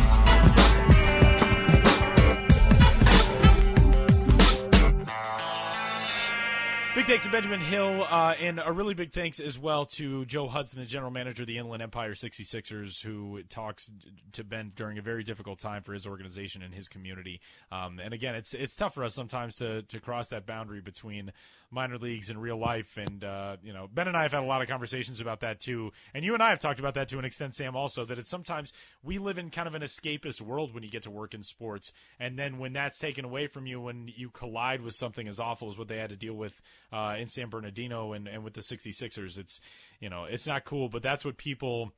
[7.11, 10.79] Thanks to Benjamin Hill, uh, and a really big thanks as well to Joe Hudson,
[10.79, 13.91] the general manager of the Inland Empire 66ers, who talks
[14.31, 17.41] to Ben during a very difficult time for his organization and his community.
[17.73, 21.33] Um, and again, it's it's tough for us sometimes to to cross that boundary between
[21.73, 22.97] minor leagues and real life.
[22.97, 25.59] And uh, you know, Ben and I have had a lot of conversations about that
[25.59, 27.75] too, and you and I have talked about that to an extent, Sam.
[27.75, 31.03] Also, that it's sometimes we live in kind of an escapist world when you get
[31.03, 34.81] to work in sports, and then when that's taken away from you, when you collide
[34.81, 38.13] with something as awful as what they had to deal with uh, in San Bernardino
[38.13, 39.61] and, and with the 66ers, it's
[40.01, 41.93] you know, it's not cool, but that's what people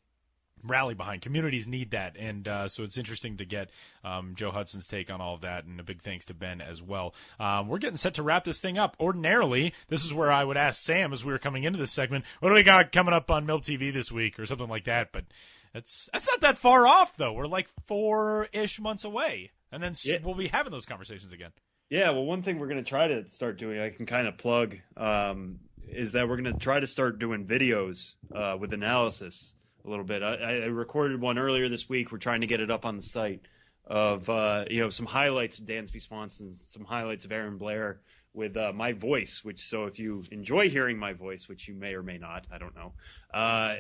[0.65, 1.23] rally behind.
[1.23, 3.71] Communities need that, and uh, so it's interesting to get
[4.05, 6.83] um, Joe Hudson's take on all of that, and a big thanks to Ben as
[6.83, 7.15] well.
[7.41, 8.97] Um, we're getting set to wrap this thing up.
[9.01, 12.25] Ordinarily, this is where I would ask Sam as we were coming into this segment,
[12.41, 15.13] "What do we got coming up on Milb TV this week?" or something like that.
[15.13, 15.25] But
[15.73, 17.33] that's that's not that far off, though.
[17.33, 20.19] We're like four ish months away, and then yeah.
[20.23, 21.53] we'll be having those conversations again.
[21.93, 24.39] Yeah, well, one thing we're going to try to start doing, I can kind of
[24.39, 29.53] plug, um, is that we're going to try to start doing videos uh, with analysis
[29.85, 30.23] a little bit.
[30.23, 32.11] I, I, recorded one earlier this week.
[32.11, 33.43] We're trying to get it up on the site
[33.85, 38.01] of uh, you know some highlights of Dansby Swanson, some highlights of Aaron Blair
[38.35, 39.43] with uh, my voice.
[39.45, 42.59] Which so if you enjoy hearing my voice, which you may or may not, I
[42.59, 42.93] don't know.
[43.33, 43.77] Uh,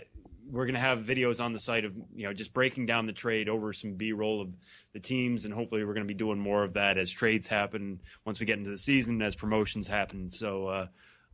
[0.51, 3.49] we're gonna have videos on the site of you know just breaking down the trade
[3.49, 4.49] over some B-roll of
[4.93, 8.41] the teams, and hopefully we're gonna be doing more of that as trades happen once
[8.41, 10.31] we get into the season, as promotions happen.
[10.31, 10.87] So uh,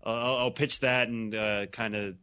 [0.04, 2.16] I'll, I'll, pitch that and uh, kind of.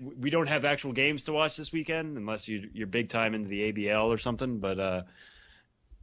[0.00, 3.48] We don't have actual games to watch this weekend unless you, you're big time into
[3.48, 4.60] the ABL or something.
[4.60, 5.02] But uh,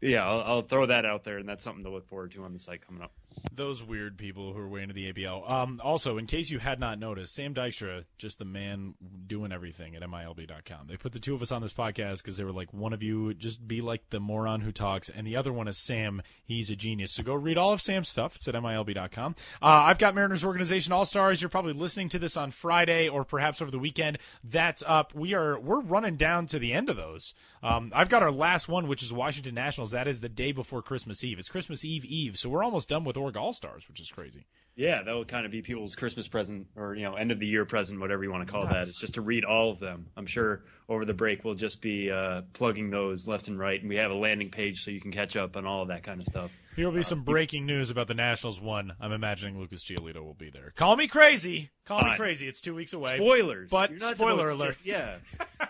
[0.02, 2.54] yeah, I'll, I'll, throw that out there, and that's something to look forward to on
[2.54, 3.14] the site coming up.
[3.54, 5.50] Those weird people who are way into the ABL.
[5.50, 8.96] Um, also, in case you had not noticed, Sam Dykstra, just the man
[9.28, 10.88] doing everything at MILB.com.
[10.88, 13.04] They put the two of us on this podcast because they were like, one of
[13.04, 16.22] you just be like the moron who talks, and the other one is Sam.
[16.44, 17.12] He's a genius.
[17.12, 18.36] So go read all of Sam's stuff.
[18.36, 19.36] It's at MILB.com.
[19.62, 21.42] Uh, I've got Mariners Organization All Stars.
[21.42, 24.18] You're probably listening to this on Friday or perhaps over the weekend.
[24.44, 25.14] That's up.
[25.14, 27.34] We are we're running down to the end of those.
[27.62, 29.92] Um, I've got our last one, which is Washington Nationals.
[29.92, 31.40] That is the day before Christmas Eve.
[31.40, 34.46] It's Christmas Eve Eve, so we're almost done with All Stars, which is crazy.
[34.76, 37.46] Yeah, that will kind of be people's Christmas present or you know end of the
[37.46, 38.88] year present, whatever you want to call that.
[38.88, 40.08] It's just to read all of them.
[40.16, 43.90] I'm sure over the break we'll just be uh, plugging those left and right, and
[43.90, 46.22] we have a landing page so you can catch up on all of that kind
[46.22, 46.52] of stuff.
[46.78, 48.62] Here will be uh, some breaking news about the Nationals.
[48.62, 50.72] One, I'm imagining Lucas Giolito will be there.
[50.78, 51.72] Call me crazy.
[51.86, 52.48] Call me crazy.
[52.48, 53.18] It's two weeks away.
[53.18, 54.76] Spoilers, but spoiler alert.
[54.76, 55.18] Just, yeah.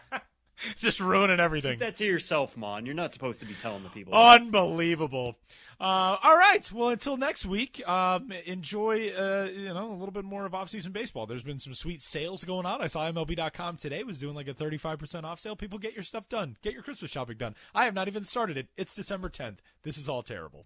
[0.77, 1.73] just ruining everything.
[1.73, 2.85] Keep that to yourself, Maun.
[2.85, 4.13] You're not supposed to be telling the people.
[4.13, 5.37] Unbelievable.
[5.79, 6.69] Uh, all right.
[6.71, 10.91] Well, until next week, um, enjoy uh, you know a little bit more of off-season
[10.91, 11.25] baseball.
[11.25, 12.81] There's been some sweet sales going on.
[12.81, 15.55] I saw MLB.com today was doing like a 35% off sale.
[15.55, 16.57] People get your stuff done.
[16.61, 17.55] Get your Christmas shopping done.
[17.73, 18.67] I have not even started it.
[18.75, 19.57] It's December 10th.
[19.83, 20.65] This is all terrible.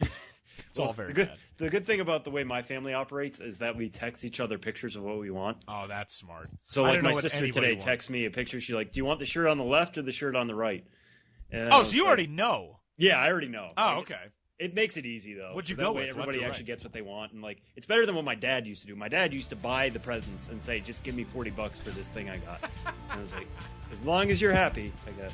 [0.68, 1.38] It's well, all very the good, bad.
[1.58, 4.58] The good thing about the way my family operates is that we text each other
[4.58, 5.58] pictures of what we want.
[5.68, 6.48] Oh, that's smart.
[6.60, 7.84] So, like, my sister today wants.
[7.84, 8.60] texts me a picture.
[8.60, 10.54] She's like, "Do you want the shirt on the left or the shirt on the
[10.54, 10.84] right?"
[11.50, 12.80] And oh, so you like, already know?
[12.96, 13.70] Yeah, I already know.
[13.76, 14.30] Oh, like, okay.
[14.60, 15.54] It makes it easy though.
[15.54, 16.10] What'd you so go way with?
[16.10, 16.66] Everybody actually right?
[16.66, 18.94] gets what they want, and like it's better than what my dad used to do.
[18.94, 21.88] My dad used to buy the presents and say, "Just give me forty bucks for
[21.90, 22.70] this thing I got."
[23.10, 23.46] I was like,
[23.90, 25.32] "As long as you're happy, I guess."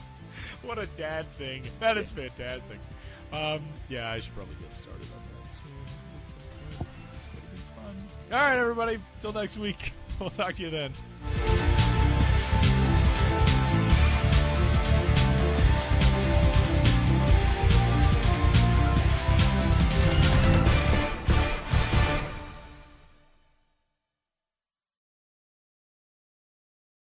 [0.63, 1.65] What a dad thing!
[1.81, 2.79] That is fantastic.
[3.33, 4.96] Um, yeah, I should probably get started
[8.33, 8.99] All right, everybody.
[9.21, 9.93] Till next week.
[10.19, 10.95] We'll talk to you then.